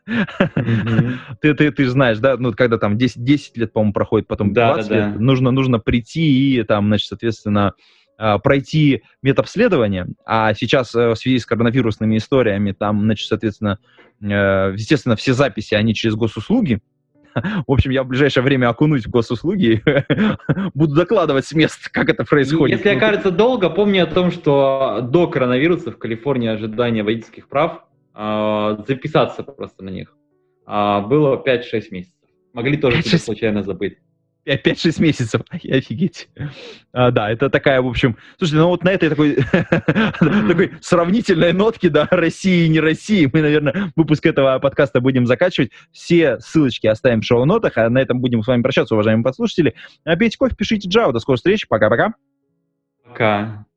ты, 1.40 1.54
ты, 1.54 1.70
ты 1.70 1.88
знаешь, 1.88 2.18
да, 2.18 2.36
ну, 2.36 2.52
когда 2.52 2.78
там 2.78 2.96
10, 2.96 3.22
10 3.22 3.56
лет, 3.56 3.72
по-моему, 3.72 3.92
проходит, 3.92 4.26
потом 4.26 4.52
20 4.52 4.88
да, 4.88 4.94
да, 4.94 4.94
лет, 4.94 5.14
да. 5.14 5.20
Нужно, 5.20 5.50
нужно 5.50 5.78
прийти 5.78 6.56
и 6.56 6.62
там, 6.62 6.86
значит, 6.86 7.08
соответственно, 7.08 7.74
а, 8.16 8.38
пройти 8.38 9.02
медобследование, 9.22 10.06
а 10.26 10.52
сейчас 10.54 10.94
э, 10.94 11.10
в 11.10 11.16
связи 11.16 11.38
с 11.38 11.46
коронавирусными 11.46 12.16
историями 12.16 12.72
там, 12.72 13.02
значит, 13.02 13.28
соответственно, 13.28 13.78
э, 14.20 14.26
естественно, 14.76 15.14
все 15.14 15.34
записи, 15.34 15.74
они 15.74 15.94
через 15.94 16.16
госуслуги, 16.16 16.80
в 17.66 17.72
общем, 17.72 17.90
я 17.90 18.02
в 18.02 18.08
ближайшее 18.08 18.42
время 18.42 18.68
окунусь 18.68 19.06
в 19.06 19.10
госуслуги 19.10 19.82
буду 20.74 20.94
докладывать 20.94 21.46
с 21.46 21.52
мест, 21.52 21.88
как 21.90 22.08
это 22.08 22.24
происходит. 22.24 22.78
Если 22.78 22.88
окажется 22.88 23.30
долго, 23.30 23.70
помни 23.70 23.98
о 23.98 24.06
том, 24.06 24.30
что 24.30 25.00
до 25.02 25.28
коронавируса 25.28 25.92
в 25.92 25.98
Калифорнии 25.98 26.48
ожидание 26.48 27.04
водительских 27.04 27.48
прав 27.48 27.84
записаться 28.18 29.42
просто 29.42 29.84
на 29.84 29.90
них. 29.90 30.14
А, 30.66 31.00
было 31.00 31.42
5-6 31.42 31.86
месяцев. 31.90 32.14
Могли 32.52 32.76
тоже 32.76 33.02
случайно 33.02 33.62
забыть. 33.62 33.98
5-6 34.46 35.02
месяцев, 35.02 35.42
офигеть. 35.50 36.28
А, 36.92 37.10
да, 37.10 37.30
это 37.30 37.50
такая, 37.50 37.82
в 37.82 37.86
общем... 37.86 38.16
Слушайте, 38.38 38.60
ну 38.60 38.68
вот 38.68 38.82
на 38.82 38.90
этой 38.90 39.10
такой, 39.10 39.36
такой 39.52 40.72
сравнительной 40.80 41.52
нотке, 41.52 41.90
да, 41.90 42.08
России 42.10 42.66
и 42.66 42.68
не 42.68 42.80
России, 42.80 43.28
мы, 43.32 43.42
наверное, 43.42 43.92
выпуск 43.94 44.24
этого 44.26 44.58
подкаста 44.58 45.00
будем 45.00 45.26
заканчивать. 45.26 45.70
Все 45.92 46.38
ссылочки 46.40 46.86
оставим 46.86 47.20
в 47.20 47.24
шоу-нотах, 47.24 47.76
а 47.76 47.88
на 47.90 47.98
этом 47.98 48.20
будем 48.20 48.42
с 48.42 48.46
вами 48.46 48.62
прощаться, 48.62 48.94
уважаемые 48.94 49.24
подслушатели. 49.24 49.74
А 50.04 50.16
пейте 50.16 50.38
кофе, 50.38 50.56
пишите 50.56 50.88
Java. 50.88 51.12
До 51.12 51.20
скорой 51.20 51.36
встречи. 51.36 51.66
Пока-пока. 51.68 52.14
Пока. 53.04 53.67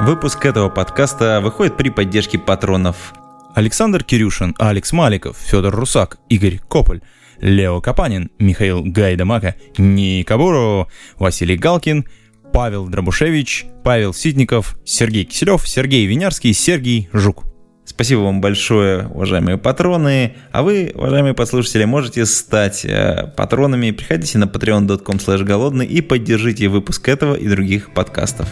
Выпуск 0.00 0.46
этого 0.46 0.68
подкаста 0.68 1.40
выходит 1.42 1.76
при 1.76 1.88
поддержке 1.88 2.38
патронов 2.38 3.14
Александр 3.56 4.04
Кирюшин, 4.04 4.54
Алекс 4.56 4.92
Маликов, 4.92 5.36
Федор 5.36 5.74
Русак, 5.74 6.18
Игорь 6.28 6.60
Кополь, 6.68 7.00
Лео 7.40 7.80
Капанин, 7.80 8.30
Михаил 8.38 8.84
Гайдамака, 8.84 9.56
Ника 9.76 10.38
Бурова, 10.38 10.86
Василий 11.18 11.56
Галкин, 11.56 12.06
Павел 12.52 12.86
Дробушевич, 12.86 13.66
Павел 13.82 14.14
Ситников, 14.14 14.78
Сергей 14.84 15.24
Киселев, 15.24 15.66
Сергей 15.68 16.06
Винярский, 16.06 16.52
Сергей 16.52 17.08
Жук. 17.12 17.44
Спасибо 17.84 18.20
вам 18.20 18.40
большое, 18.40 19.08
уважаемые 19.08 19.58
патроны. 19.58 20.36
А 20.52 20.62
вы, 20.62 20.92
уважаемые 20.94 21.34
послушатели, 21.34 21.84
можете 21.84 22.24
стать 22.24 22.84
э, 22.84 23.32
патронами. 23.36 23.90
Приходите 23.90 24.38
на 24.38 24.44
patreon.com 24.44 25.44
голодный 25.44 25.86
и 25.86 26.00
поддержите 26.02 26.68
выпуск 26.68 27.08
этого 27.08 27.34
и 27.34 27.48
других 27.48 27.92
подкастов. 27.92 28.48